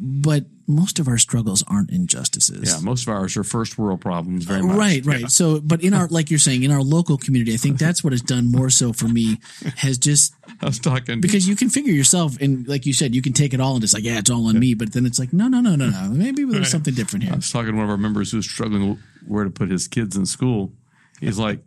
But 0.00 0.44
most 0.68 0.98
of 0.98 1.08
our 1.08 1.18
struggles 1.18 1.64
aren't 1.66 1.90
injustices. 1.90 2.72
Yeah, 2.72 2.80
most 2.84 3.02
of 3.02 3.08
ours 3.08 3.36
are 3.36 3.42
first 3.42 3.78
world 3.78 4.00
problems. 4.00 4.44
Very 4.44 4.60
uh, 4.60 4.64
much. 4.64 4.76
Right, 4.76 5.04
right. 5.04 5.30
So, 5.30 5.60
but 5.60 5.82
in 5.82 5.94
our, 5.94 6.06
like 6.08 6.30
you're 6.30 6.38
saying, 6.38 6.62
in 6.62 6.70
our 6.70 6.82
local 6.82 7.16
community, 7.16 7.54
I 7.54 7.56
think 7.56 7.78
that's 7.80 8.04
what 8.04 8.12
has 8.12 8.22
done 8.22 8.52
more 8.52 8.70
so 8.70 8.92
for 8.92 9.08
me 9.08 9.38
has 9.78 9.98
just 9.98 10.34
I 10.60 10.66
was 10.66 10.78
talking 10.78 11.20
because 11.20 11.48
you 11.48 11.56
can 11.56 11.70
figure 11.70 11.92
yourself 11.92 12.40
and 12.40 12.68
like 12.68 12.86
you 12.86 12.92
said, 12.92 13.14
you 13.14 13.22
can 13.22 13.32
take 13.32 13.54
it 13.54 13.60
all 13.60 13.72
and 13.72 13.80
just 13.80 13.94
like, 13.94 14.04
yeah, 14.04 14.18
it's 14.18 14.30
all 14.30 14.46
on 14.46 14.58
me. 14.58 14.74
But 14.74 14.92
then 14.92 15.06
it's 15.06 15.18
like, 15.18 15.32
no, 15.32 15.48
no, 15.48 15.60
no, 15.60 15.74
no, 15.74 15.88
no. 15.88 16.10
Maybe 16.10 16.44
there's 16.44 16.70
something 16.70 16.94
different 16.94 17.24
here. 17.24 17.32
I 17.32 17.36
was 17.36 17.50
talking 17.50 17.72
to 17.72 17.76
one 17.76 17.84
of 17.84 17.90
our 17.90 17.96
members 17.96 18.30
who 18.30 18.36
was 18.36 18.48
struggling 18.48 18.98
where 19.26 19.44
to 19.44 19.50
put 19.50 19.70
his 19.70 19.88
kids 19.88 20.16
in 20.16 20.26
school. 20.26 20.72
He's 21.20 21.38
like, 21.38 21.60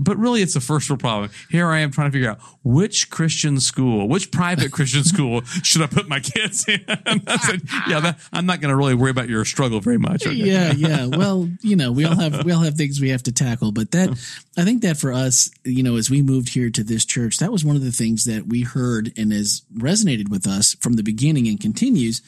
but 0.00 0.16
really, 0.16 0.40
it's 0.40 0.56
a 0.56 0.60
first 0.60 0.88
world 0.88 1.00
problem. 1.00 1.30
Here 1.50 1.68
I 1.68 1.80
am 1.80 1.90
trying 1.90 2.08
to 2.08 2.12
figure 2.12 2.30
out 2.30 2.40
which 2.64 3.10
Christian 3.10 3.60
school, 3.60 4.08
which 4.08 4.32
private 4.32 4.72
Christian 4.72 5.04
school 5.04 5.42
should 5.62 5.82
I 5.82 5.86
put 5.86 6.08
my 6.08 6.20
kids 6.20 6.64
in? 6.66 6.80
Said, 6.86 7.62
yeah, 7.86 8.00
that, 8.00 8.18
I'm 8.32 8.46
not 8.46 8.62
going 8.62 8.70
to 8.70 8.76
really 8.76 8.94
worry 8.94 9.10
about 9.10 9.28
your 9.28 9.44
struggle 9.44 9.80
very 9.80 9.98
much. 9.98 10.26
Okay? 10.26 10.34
Yeah, 10.34 10.72
yeah. 10.72 11.04
Well, 11.04 11.50
you 11.60 11.76
know, 11.76 11.92
we 11.92 12.06
all 12.06 12.16
have 12.16 12.44
we 12.44 12.52
all 12.52 12.62
have 12.62 12.76
things 12.76 12.98
we 12.98 13.10
have 13.10 13.22
to 13.24 13.32
tackle, 13.32 13.72
but 13.72 13.90
that 13.90 14.08
I 14.56 14.64
think 14.64 14.80
that 14.82 14.96
for 14.96 15.12
us, 15.12 15.50
you 15.64 15.82
know, 15.82 15.96
as 15.96 16.08
we 16.08 16.22
moved 16.22 16.54
here 16.54 16.70
to 16.70 16.82
this 16.82 17.04
church, 17.04 17.36
that 17.36 17.52
was 17.52 17.62
one 17.62 17.76
of 17.76 17.84
the 17.84 17.92
things 17.92 18.24
that 18.24 18.46
we 18.46 18.62
heard 18.62 19.12
and 19.18 19.32
has 19.32 19.62
resonated 19.76 20.30
with 20.30 20.46
us 20.46 20.74
from 20.80 20.94
the 20.94 21.02
beginning 21.02 21.46
and 21.46 21.60
continues 21.60 22.22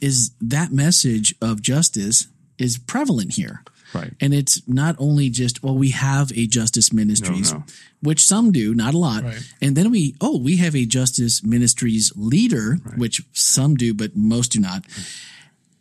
is 0.00 0.32
that 0.40 0.72
message 0.72 1.34
of 1.40 1.62
justice 1.62 2.26
is 2.58 2.76
prevalent 2.76 3.34
here. 3.34 3.62
Right. 3.94 4.12
And 4.20 4.34
it's 4.34 4.66
not 4.68 4.96
only 4.98 5.30
just, 5.30 5.62
well, 5.62 5.76
we 5.76 5.90
have 5.90 6.30
a 6.36 6.46
justice 6.46 6.92
ministries, 6.92 7.52
No, 7.52 7.58
no. 7.58 7.64
which 8.02 8.20
some 8.24 8.52
do, 8.52 8.74
not 8.74 8.94
a 8.94 8.98
lot. 8.98 9.24
Right. 9.24 9.42
And 9.62 9.76
then 9.76 9.90
we, 9.90 10.14
oh, 10.20 10.38
we 10.38 10.56
have 10.58 10.76
a 10.76 10.84
justice 10.84 11.42
ministries 11.42 12.12
leader, 12.16 12.78
which 12.96 13.22
some 13.32 13.74
do, 13.76 13.94
but 13.94 14.16
most 14.16 14.52
do 14.52 14.60
not. 14.60 14.84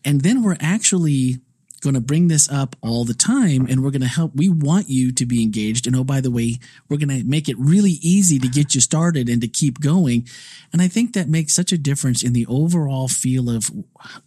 And 0.06 0.22
then 0.22 0.42
we're 0.42 0.58
actually 0.62 1.40
going 1.88 2.02
to 2.02 2.06
bring 2.06 2.28
this 2.28 2.50
up 2.50 2.76
all 2.82 3.06
the 3.06 3.14
time 3.14 3.66
and 3.70 3.82
we're 3.82 3.92
going 3.92 4.02
to 4.02 4.08
help. 4.08 4.36
We 4.36 4.50
want 4.50 4.90
you 4.90 5.14
to 5.14 5.26
be 5.26 5.42
engaged. 5.42 5.88
And 5.88 5.96
oh, 5.96 6.04
by 6.04 6.20
the 6.20 6.30
way, 6.30 6.60
we're 6.90 6.98
going 6.98 7.18
to 7.18 7.24
make 7.24 7.48
it 7.48 7.58
really 7.58 7.98
easy 8.02 8.40
to 8.40 8.48
get 8.50 8.76
you 8.76 8.82
started 8.82 9.30
and 9.30 9.42
to 9.42 9.48
keep 9.48 9.80
going. 9.80 10.28
And 10.74 10.82
I 10.82 10.90
think 10.90 11.14
that 11.14 11.30
makes 11.30 11.54
such 11.54 11.72
a 11.72 11.78
difference 11.78 12.24
in 12.24 12.34
the 12.34 12.46
overall 12.48 13.08
feel 13.08 13.50
of 13.50 13.72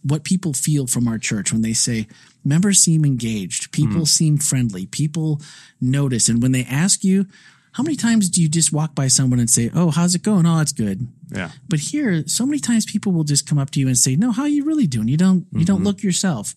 what 0.01 0.23
people 0.23 0.53
feel 0.53 0.87
from 0.87 1.07
our 1.07 1.19
church 1.19 1.51
when 1.51 1.61
they 1.61 1.73
say 1.73 2.07
members 2.43 2.79
seem 2.79 3.05
engaged, 3.05 3.71
people 3.71 3.97
mm-hmm. 3.97 4.03
seem 4.05 4.37
friendly, 4.37 4.87
people 4.87 5.39
notice. 5.79 6.27
And 6.27 6.41
when 6.41 6.51
they 6.51 6.65
ask 6.65 7.03
you, 7.03 7.27
how 7.73 7.83
many 7.83 7.95
times 7.95 8.29
do 8.29 8.41
you 8.41 8.49
just 8.49 8.73
walk 8.73 8.95
by 8.95 9.07
someone 9.07 9.39
and 9.39 9.49
say, 9.49 9.69
Oh, 9.73 9.91
how's 9.91 10.15
it 10.15 10.23
going? 10.23 10.45
Oh, 10.45 10.59
it's 10.59 10.73
good. 10.73 11.07
Yeah. 11.31 11.51
But 11.67 11.79
here, 11.79 12.27
so 12.27 12.45
many 12.45 12.59
times 12.59 12.85
people 12.85 13.11
will 13.13 13.23
just 13.23 13.47
come 13.47 13.57
up 13.57 13.71
to 13.71 13.79
you 13.79 13.87
and 13.87 13.97
say, 13.97 14.15
"No, 14.15 14.31
how 14.31 14.43
are 14.43 14.49
you 14.49 14.65
really 14.65 14.87
doing? 14.87 15.07
You 15.07 15.17
don't, 15.17 15.45
you 15.53 15.65
don't 15.65 15.83
look 15.83 16.03
yourself." 16.03 16.53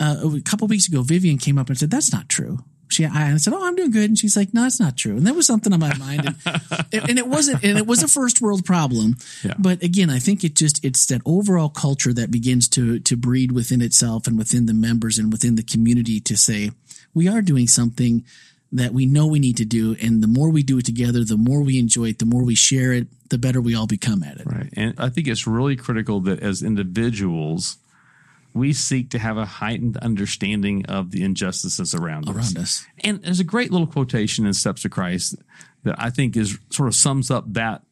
Uh, 0.00 0.16
a 0.36 0.40
couple 0.40 0.66
weeks 0.68 0.88
ago, 0.88 1.02
Vivian 1.02 1.38
came 1.38 1.58
up 1.58 1.68
and 1.68 1.78
said, 1.78 1.90
"That's 1.90 2.12
not 2.12 2.28
true." 2.28 2.60
She, 2.88 3.04
I, 3.04 3.32
I 3.32 3.36
said, 3.38 3.52
"Oh, 3.52 3.66
I'm 3.66 3.74
doing 3.74 3.90
good," 3.90 4.08
and 4.08 4.18
she's 4.18 4.36
like, 4.36 4.54
"No, 4.54 4.62
that's 4.62 4.78
not 4.78 4.96
true." 4.96 5.16
And 5.16 5.26
that 5.26 5.34
was 5.34 5.46
something 5.46 5.72
on 5.72 5.80
my 5.80 5.96
mind, 5.96 6.36
and, 6.46 7.10
and 7.10 7.18
it 7.18 7.26
wasn't, 7.26 7.64
and 7.64 7.76
it 7.76 7.88
was 7.88 8.04
a 8.04 8.08
first 8.08 8.40
world 8.40 8.64
problem. 8.64 9.16
Yeah. 9.42 9.54
But 9.58 9.82
again, 9.82 10.10
I 10.10 10.20
think 10.20 10.44
it 10.44 10.54
just 10.54 10.84
it's 10.84 11.06
that 11.06 11.22
overall 11.26 11.68
culture 11.68 12.12
that 12.12 12.30
begins 12.30 12.68
to 12.68 13.00
to 13.00 13.16
breed 13.16 13.50
within 13.50 13.82
itself 13.82 14.28
and 14.28 14.38
within 14.38 14.66
the 14.66 14.74
members 14.74 15.18
and 15.18 15.32
within 15.32 15.56
the 15.56 15.64
community 15.64 16.20
to 16.20 16.36
say 16.36 16.70
we 17.12 17.26
are 17.26 17.42
doing 17.42 17.66
something 17.66 18.24
that 18.74 18.92
we 18.92 19.06
know 19.06 19.26
we 19.26 19.38
need 19.38 19.56
to 19.56 19.64
do. 19.64 19.96
And 20.02 20.22
the 20.22 20.26
more 20.26 20.50
we 20.50 20.62
do 20.62 20.78
it 20.78 20.84
together, 20.84 21.24
the 21.24 21.36
more 21.36 21.62
we 21.62 21.78
enjoy 21.78 22.10
it, 22.10 22.18
the 22.18 22.26
more 22.26 22.42
we 22.42 22.56
share 22.56 22.92
it, 22.92 23.06
the 23.30 23.38
better 23.38 23.60
we 23.60 23.74
all 23.74 23.86
become 23.86 24.22
at 24.22 24.38
it. 24.38 24.46
Right. 24.46 24.68
And 24.76 24.94
I 24.98 25.08
think 25.08 25.28
it's 25.28 25.46
really 25.46 25.76
critical 25.76 26.20
that 26.20 26.40
as 26.40 26.62
individuals, 26.62 27.78
we 28.52 28.72
seek 28.72 29.10
to 29.10 29.18
have 29.18 29.36
a 29.36 29.46
heightened 29.46 29.96
understanding 29.98 30.86
of 30.86 31.12
the 31.12 31.22
injustices 31.22 31.94
around 31.94 32.28
us. 32.28 32.34
Around 32.34 32.58
us. 32.58 32.86
And 33.02 33.22
there's 33.22 33.40
a 33.40 33.44
great 33.44 33.70
little 33.70 33.86
quotation 33.86 34.44
in 34.44 34.52
Steps 34.54 34.84
of 34.84 34.90
Christ 34.90 35.36
that 35.84 35.94
I 35.96 36.10
think 36.10 36.36
is 36.36 36.58
sort 36.70 36.88
of 36.88 36.96
sums 36.96 37.30
up 37.30 37.44
that 37.52 37.82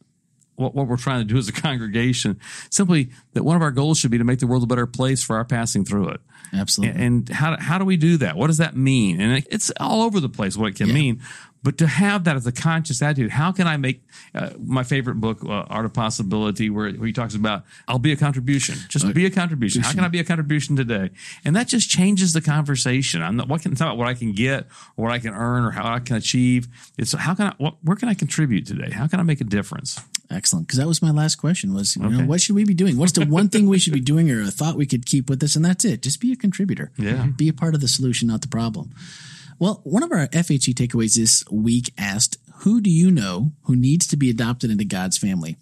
what, 0.56 0.74
what 0.74 0.86
we're 0.86 0.96
trying 0.96 1.20
to 1.20 1.24
do 1.24 1.38
as 1.38 1.48
a 1.48 1.52
congregation. 1.66 2.38
Simply 2.70 3.10
that 3.32 3.44
one 3.44 3.56
of 3.56 3.62
our 3.62 3.70
goals 3.70 3.98
should 3.98 4.10
be 4.10 4.18
to 4.18 4.24
make 4.24 4.38
the 4.40 4.46
world 4.46 4.62
a 4.62 4.66
better 4.66 4.86
place 4.86 5.22
for 5.22 5.36
our 5.36 5.44
passing 5.44 5.84
through 5.84 6.08
it. 6.10 6.20
Absolutely. 6.54 7.02
And 7.02 7.28
how, 7.30 7.56
how 7.58 7.78
do 7.78 7.84
we 7.84 7.96
do 7.96 8.18
that? 8.18 8.36
What 8.36 8.48
does 8.48 8.58
that 8.58 8.76
mean? 8.76 9.20
And 9.20 9.32
it- 9.38 9.46
it's 9.50 9.70
all 9.80 10.02
over 10.02 10.20
the 10.20 10.28
place 10.28 10.56
what 10.56 10.68
it 10.68 10.76
can 10.76 10.88
Yeah. 10.88 10.94
mean. 10.94 11.20
But 11.64 11.78
to 11.78 11.86
have 11.86 12.24
that 12.24 12.34
as 12.34 12.44
a 12.44 12.50
conscious 12.50 13.00
attitude, 13.02 13.30
how 13.30 13.52
can 13.52 13.68
I 13.68 13.76
make 13.76 14.02
uh, 14.34 14.50
my 14.58 14.82
favorite 14.82 15.14
book, 15.20 15.44
uh, 15.44 15.48
Art 15.70 15.84
of 15.84 15.92
Possibility, 15.92 16.68
where, 16.70 16.90
where 16.90 17.06
he 17.06 17.12
talks 17.12 17.36
about, 17.36 17.64
I'll 17.86 18.00
be 18.00 18.10
a 18.10 18.16
contribution. 18.16 18.78
Just 18.88 19.14
be 19.14 19.26
a 19.26 19.30
contribution. 19.30 19.80
How 19.82 19.92
can 19.92 20.02
I 20.02 20.08
be 20.08 20.18
a 20.18 20.24
contribution 20.24 20.74
today? 20.74 21.10
And 21.44 21.54
that 21.54 21.68
just 21.68 21.88
changes 21.88 22.32
the 22.32 22.40
conversation. 22.40 23.22
I'm 23.22 23.36
not, 23.36 23.46
what 23.48 23.62
can, 23.62 23.70
it's 23.70 23.80
not 23.80 23.90
about 23.90 23.98
what 23.98 24.08
I 24.08 24.14
can 24.14 24.32
get 24.32 24.66
or 24.96 25.04
what 25.04 25.12
I 25.12 25.20
can 25.20 25.32
earn 25.34 25.64
or 25.64 25.70
how 25.70 25.86
I 25.94 26.00
can 26.00 26.16
achieve. 26.16 26.66
It's 26.98 27.12
how 27.12 27.34
can 27.36 27.46
I, 27.46 27.54
what, 27.58 27.76
where 27.82 27.96
can 27.96 28.08
I 28.08 28.14
contribute 28.14 28.66
today? 28.66 28.90
How 28.90 29.06
can 29.06 29.20
I 29.20 29.22
make 29.22 29.40
a 29.40 29.44
difference? 29.44 30.00
Excellent. 30.30 30.66
Because 30.66 30.78
that 30.78 30.86
was 30.86 31.02
my 31.02 31.10
last 31.10 31.36
question 31.36 31.74
was, 31.74 31.96
you 31.96 32.08
know, 32.08 32.24
what 32.24 32.40
should 32.40 32.56
we 32.56 32.64
be 32.64 32.74
doing? 32.74 32.96
What's 32.96 33.12
the 33.12 33.26
one 33.26 33.48
thing 33.48 33.68
we 33.68 33.78
should 33.78 33.92
be 33.92 34.00
doing 34.00 34.30
or 34.30 34.42
a 34.42 34.46
thought 34.46 34.76
we 34.76 34.86
could 34.86 35.04
keep 35.04 35.28
with 35.28 35.42
us? 35.42 35.56
And 35.56 35.64
that's 35.64 35.84
it. 35.84 36.02
Just 36.02 36.20
be 36.20 36.32
a 36.32 36.36
contributor. 36.36 36.90
Yeah. 36.96 37.12
Mm-hmm. 37.12 37.30
Be 37.32 37.48
a 37.48 37.52
part 37.52 37.74
of 37.74 37.80
the 37.80 37.88
solution, 37.88 38.28
not 38.28 38.40
the 38.40 38.48
problem. 38.48 38.94
Well, 39.58 39.80
one 39.84 40.02
of 40.02 40.10
our 40.10 40.26
FHC 40.28 40.74
takeaways 40.74 41.16
this 41.16 41.44
week 41.50 41.92
asked, 41.98 42.38
who 42.58 42.80
do 42.80 42.90
you 42.90 43.10
know 43.10 43.52
who 43.64 43.76
needs 43.76 44.06
to 44.08 44.16
be 44.16 44.30
adopted 44.30 44.70
into 44.70 44.84
God's 44.84 45.18
family? 45.18 45.56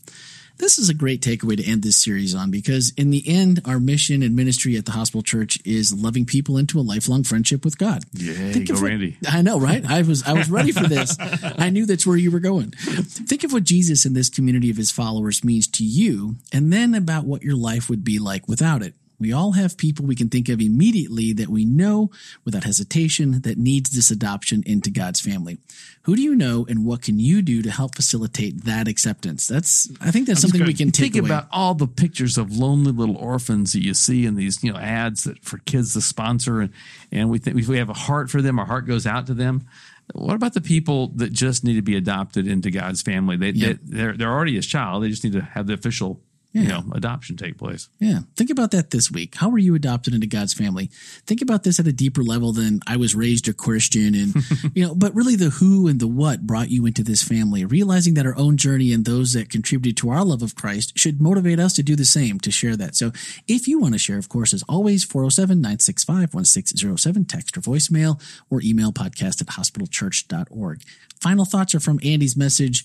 This 0.60 0.78
is 0.78 0.90
a 0.90 0.94
great 0.94 1.22
takeaway 1.22 1.56
to 1.56 1.64
end 1.64 1.82
this 1.82 1.96
series 1.96 2.34
on 2.34 2.50
because 2.50 2.92
in 2.98 3.08
the 3.10 3.26
end, 3.26 3.62
our 3.64 3.80
mission 3.80 4.22
and 4.22 4.36
ministry 4.36 4.76
at 4.76 4.84
the 4.84 4.92
hospital 4.92 5.22
church 5.22 5.58
is 5.64 5.92
loving 5.94 6.26
people 6.26 6.58
into 6.58 6.78
a 6.78 6.82
lifelong 6.82 7.24
friendship 7.24 7.64
with 7.64 7.78
God. 7.78 8.04
Yeah, 8.12 8.58
go 8.58 8.74
what- 8.74 8.82
Randy. 8.82 9.16
I 9.28 9.40
know, 9.40 9.58
right? 9.58 9.82
I 9.84 10.02
was 10.02 10.22
I 10.24 10.34
was 10.34 10.50
ready 10.50 10.70
for 10.70 10.86
this. 10.86 11.16
I 11.58 11.70
knew 11.70 11.86
that's 11.86 12.06
where 12.06 12.16
you 12.18 12.30
were 12.30 12.40
going. 12.40 12.72
Think 12.72 13.42
of 13.42 13.52
what 13.54 13.64
Jesus 13.64 14.04
and 14.04 14.14
this 14.14 14.28
community 14.28 14.70
of 14.70 14.76
his 14.76 14.90
followers 14.90 15.42
means 15.42 15.66
to 15.68 15.84
you, 15.84 16.36
and 16.52 16.70
then 16.70 16.94
about 16.94 17.24
what 17.24 17.42
your 17.42 17.56
life 17.56 17.88
would 17.88 18.04
be 18.04 18.18
like 18.18 18.46
without 18.46 18.82
it. 18.82 18.94
We 19.20 19.32
all 19.32 19.52
have 19.52 19.76
people 19.76 20.06
we 20.06 20.16
can 20.16 20.28
think 20.30 20.48
of 20.48 20.60
immediately 20.60 21.32
that 21.34 21.48
we 21.48 21.64
know 21.64 22.10
without 22.44 22.64
hesitation 22.64 23.42
that 23.42 23.58
needs 23.58 23.90
this 23.90 24.10
adoption 24.10 24.62
into 24.66 24.90
God's 24.90 25.20
family. 25.20 25.58
Who 26.04 26.16
do 26.16 26.22
you 26.22 26.34
know 26.34 26.64
and 26.68 26.84
what 26.86 27.02
can 27.02 27.20
you 27.20 27.42
do 27.42 27.60
to 27.62 27.70
help 27.70 27.94
facilitate 27.94 28.64
that 28.64 28.88
acceptance? 28.88 29.46
That's 29.46 29.90
I 30.00 30.10
think 30.10 30.26
that's, 30.26 30.40
something 30.40 30.64
we 30.64 30.72
can 30.74 30.90
take 30.90 31.12
Think 31.12 31.24
away. 31.26 31.28
about 31.28 31.48
all 31.52 31.74
the 31.74 31.86
pictures 31.86 32.38
of 32.38 32.56
lonely 32.56 32.92
little 32.92 33.16
orphans 33.18 33.74
that 33.74 33.84
you 33.84 33.92
see 33.94 34.24
in 34.24 34.34
these, 34.36 34.64
you 34.64 34.72
know, 34.72 34.78
ads 34.78 35.24
that 35.24 35.44
for 35.44 35.58
kids 35.58 35.92
to 35.92 36.00
sponsor, 36.00 36.60
and 36.60 36.72
and 37.12 37.28
we 37.28 37.38
think 37.38 37.58
if 37.58 37.68
we 37.68 37.76
have 37.78 37.90
a 37.90 37.94
heart 37.94 38.30
for 38.30 38.40
them, 38.40 38.58
our 38.58 38.66
heart 38.66 38.86
goes 38.86 39.06
out 39.06 39.26
to 39.26 39.34
them. 39.34 39.66
What 40.14 40.34
about 40.34 40.54
the 40.54 40.60
people 40.60 41.08
that 41.16 41.32
just 41.32 41.62
need 41.62 41.74
to 41.74 41.82
be 41.82 41.96
adopted 41.96 42.48
into 42.48 42.70
God's 42.70 43.02
family? 43.02 43.36
They, 43.36 43.50
Yeah. 43.50 43.68
they 43.68 43.78
they're 43.82 44.16
they're 44.16 44.32
already 44.32 44.54
his 44.56 44.66
child. 44.66 45.02
They 45.04 45.08
just 45.10 45.22
need 45.22 45.34
to 45.34 45.42
have 45.42 45.66
the 45.66 45.74
official, 45.74 46.20
you 46.52 46.62
Yeah. 46.62 46.68
know, 46.68 46.84
adoption 46.92 47.36
take 47.36 47.56
place. 47.58 47.88
Yeah. 48.00 48.20
Think 48.36 48.50
about 48.50 48.72
that 48.72 48.90
this 48.90 49.10
week. 49.10 49.36
How 49.36 49.48
were 49.48 49.58
you 49.58 49.74
adopted 49.74 50.14
into 50.14 50.26
God's 50.26 50.52
family? 50.52 50.90
Think 51.26 51.42
about 51.42 51.62
this 51.62 51.78
at 51.78 51.86
a 51.86 51.92
deeper 51.92 52.22
level 52.24 52.52
than 52.52 52.80
I 52.86 52.96
was 52.96 53.14
raised 53.14 53.46
a 53.48 53.52
Christian 53.52 54.14
and, 54.14 54.34
you 54.74 54.84
know, 54.84 54.94
but 54.94 55.14
really 55.14 55.36
the 55.36 55.50
who 55.50 55.86
and 55.86 56.00
the 56.00 56.08
what 56.08 56.46
brought 56.46 56.70
you 56.70 56.86
into 56.86 57.04
this 57.04 57.22
family. 57.22 57.64
Realizing 57.64 58.14
that 58.14 58.26
our 58.26 58.36
own 58.36 58.56
journey 58.56 58.92
and 58.92 59.04
those 59.04 59.32
that 59.34 59.48
contributed 59.50 59.96
to 59.98 60.10
our 60.10 60.24
love 60.24 60.42
of 60.42 60.54
Christ 60.56 60.92
should 60.98 61.20
motivate 61.20 61.60
us 61.60 61.72
to 61.74 61.82
do 61.82 61.94
the 61.94 62.04
same, 62.04 62.40
to 62.40 62.50
share 62.50 62.76
that. 62.76 62.96
So 62.96 63.12
if 63.46 63.68
you 63.68 63.78
want 63.78 63.94
to 63.94 63.98
share, 63.98 64.18
of 64.18 64.28
course, 64.28 64.52
as 64.52 64.64
always, 64.68 65.04
407 65.04 65.58
965 65.60 66.34
1607, 66.34 67.24
text 67.26 67.56
or 67.56 67.60
voicemail, 67.60 68.20
or 68.50 68.60
email 68.62 68.92
podcast 68.92 69.40
at 69.40 69.48
hospitalchurch.org. 69.48 70.82
Final 71.20 71.44
thoughts 71.44 71.74
are 71.74 71.80
from 71.80 72.00
Andy's 72.02 72.36
message. 72.36 72.84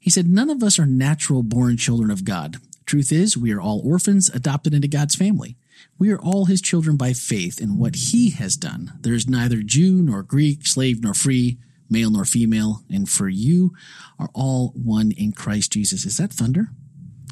He 0.00 0.10
said, 0.10 0.28
None 0.28 0.50
of 0.50 0.62
us 0.62 0.78
are 0.78 0.86
natural 0.86 1.42
born 1.42 1.76
children 1.76 2.10
of 2.10 2.24
God. 2.24 2.58
Truth 2.88 3.12
is, 3.12 3.36
we 3.36 3.52
are 3.52 3.60
all 3.60 3.82
orphans 3.84 4.30
adopted 4.30 4.72
into 4.72 4.88
God's 4.88 5.14
family. 5.14 5.58
We 5.98 6.10
are 6.10 6.18
all 6.18 6.46
his 6.46 6.62
children 6.62 6.96
by 6.96 7.12
faith 7.12 7.60
in 7.60 7.76
what 7.76 7.94
he 7.94 8.30
has 8.30 8.56
done. 8.56 8.94
There 8.98 9.12
is 9.12 9.28
neither 9.28 9.60
Jew 9.62 10.00
nor 10.00 10.22
Greek, 10.22 10.66
slave 10.66 11.02
nor 11.02 11.12
free, 11.12 11.58
male 11.90 12.10
nor 12.10 12.24
female, 12.24 12.84
and 12.88 13.06
for 13.06 13.28
you 13.28 13.74
are 14.18 14.30
all 14.32 14.72
one 14.74 15.10
in 15.10 15.32
Christ 15.32 15.70
Jesus. 15.70 16.06
Is 16.06 16.16
that 16.16 16.32
thunder? 16.32 16.70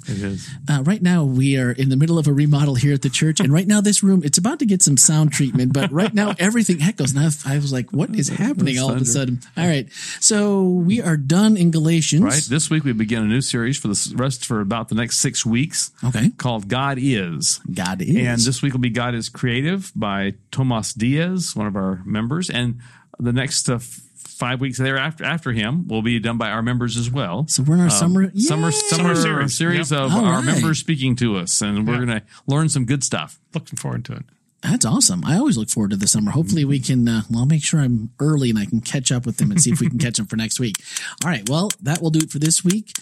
It 0.08 0.22
is. 0.22 0.48
Uh, 0.68 0.82
right 0.84 1.02
now, 1.02 1.24
we 1.24 1.58
are 1.58 1.70
in 1.70 1.88
the 1.88 1.96
middle 1.96 2.18
of 2.18 2.26
a 2.26 2.32
remodel 2.32 2.74
here 2.74 2.94
at 2.94 3.02
the 3.02 3.10
church, 3.10 3.40
and 3.40 3.52
right 3.52 3.66
now, 3.66 3.80
this 3.80 4.02
room 4.02 4.22
it's 4.24 4.38
about 4.38 4.58
to 4.60 4.66
get 4.66 4.82
some 4.82 4.96
sound 4.96 5.32
treatment. 5.32 5.72
But 5.72 5.90
right 5.92 6.12
now, 6.14 6.34
everything 6.38 6.82
echoes. 6.82 7.10
And 7.12 7.20
I 7.20 7.24
was, 7.24 7.46
I 7.46 7.56
was 7.56 7.72
like, 7.72 7.92
"What 7.92 8.14
is 8.14 8.28
happening 8.28 8.78
all 8.78 8.90
of 8.90 9.00
a 9.00 9.04
sudden?" 9.04 9.40
All 9.56 9.66
right, 9.66 9.90
so 10.20 10.64
we 10.64 11.00
are 11.00 11.16
done 11.16 11.56
in 11.56 11.70
Galatians. 11.70 12.22
Right. 12.22 12.42
This 12.48 12.70
week 12.70 12.84
we 12.84 12.92
begin 12.92 13.22
a 13.22 13.26
new 13.26 13.40
series 13.40 13.78
for 13.78 13.88
the 13.88 14.14
rest 14.16 14.44
for 14.44 14.60
about 14.60 14.88
the 14.88 14.94
next 14.94 15.18
six 15.18 15.44
weeks. 15.44 15.90
Okay. 16.04 16.30
Called 16.30 16.68
God 16.68 16.98
Is. 17.00 17.60
God 17.72 18.02
is. 18.02 18.16
And 18.16 18.40
this 18.40 18.62
week 18.62 18.72
will 18.72 18.80
be 18.80 18.90
God 18.90 19.14
is 19.14 19.28
Creative 19.28 19.90
by 19.94 20.34
Tomas 20.50 20.92
Diaz, 20.94 21.54
one 21.54 21.66
of 21.66 21.76
our 21.76 22.02
members. 22.04 22.50
And 22.50 22.80
the 23.18 23.32
next 23.32 23.68
uh, 23.68 23.78
five 24.16 24.60
weeks 24.60 24.78
thereafter 24.78 25.24
after 25.24 25.52
him 25.52 25.86
will 25.88 26.02
be 26.02 26.18
done 26.18 26.38
by 26.38 26.50
our 26.50 26.62
members 26.62 26.96
as 26.96 27.10
well. 27.10 27.46
so 27.48 27.62
we're 27.62 27.74
in 27.74 27.80
our 27.80 27.90
summer 27.90 28.30
Summer, 28.38 28.70
Yay! 28.70 28.80
summer, 28.88 29.14
series. 29.14 29.54
series 29.56 29.90
Yep. 29.90 30.00
of 30.00 30.12
All 30.14 30.24
our 30.24 30.36
right. 30.36 30.44
members 30.44 30.78
speaking 30.78 31.16
to 31.16 31.36
us, 31.36 31.60
and 31.60 31.86
we're 31.86 31.94
Yeah. 32.00 32.06
going 32.06 32.20
to 32.20 32.26
learn 32.46 32.68
some 32.68 32.84
good 32.84 33.02
stuff. 33.04 33.38
Looking 33.54 33.76
forward 33.76 34.04
to 34.06 34.12
it. 34.14 34.24
That's 34.62 34.84
awesome. 34.84 35.24
I 35.24 35.36
always 35.36 35.56
look 35.56 35.70
forward 35.70 35.90
to 35.90 35.96
the 35.96 36.08
summer. 36.08 36.32
Hopefully, 36.32 36.64
we 36.64 36.80
can. 36.80 37.06
Uh, 37.06 37.22
well, 37.30 37.40
I'll 37.40 37.46
make 37.46 37.62
sure 37.62 37.80
I'm 37.80 38.10
early 38.18 38.50
and 38.50 38.58
I 38.58 38.64
can 38.64 38.80
catch 38.80 39.12
up 39.12 39.24
with 39.26 39.36
them 39.36 39.50
and 39.52 39.60
see 39.62 39.70
if 39.70 39.80
we 39.80 39.88
can 39.88 39.98
catch 39.98 40.16
them 40.16 40.26
for 40.26 40.36
next 40.36 40.58
week. 40.58 40.76
All 41.24 41.30
right. 41.30 41.48
Well, 41.48 41.70
that 41.82 42.00
will 42.02 42.10
do 42.10 42.18
it 42.20 42.30
for 42.30 42.38
this 42.40 42.64
week. 42.64 42.92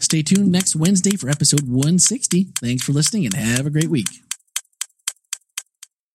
Stay 0.00 0.22
tuned 0.22 0.50
next 0.50 0.74
Wednesday 0.74 1.16
for 1.16 1.28
episode 1.28 1.68
160. 1.68 2.48
Thanks 2.60 2.82
for 2.82 2.92
listening 2.92 3.24
and 3.26 3.34
have 3.34 3.66
a 3.66 3.70
great 3.70 3.88
week. 3.88 4.25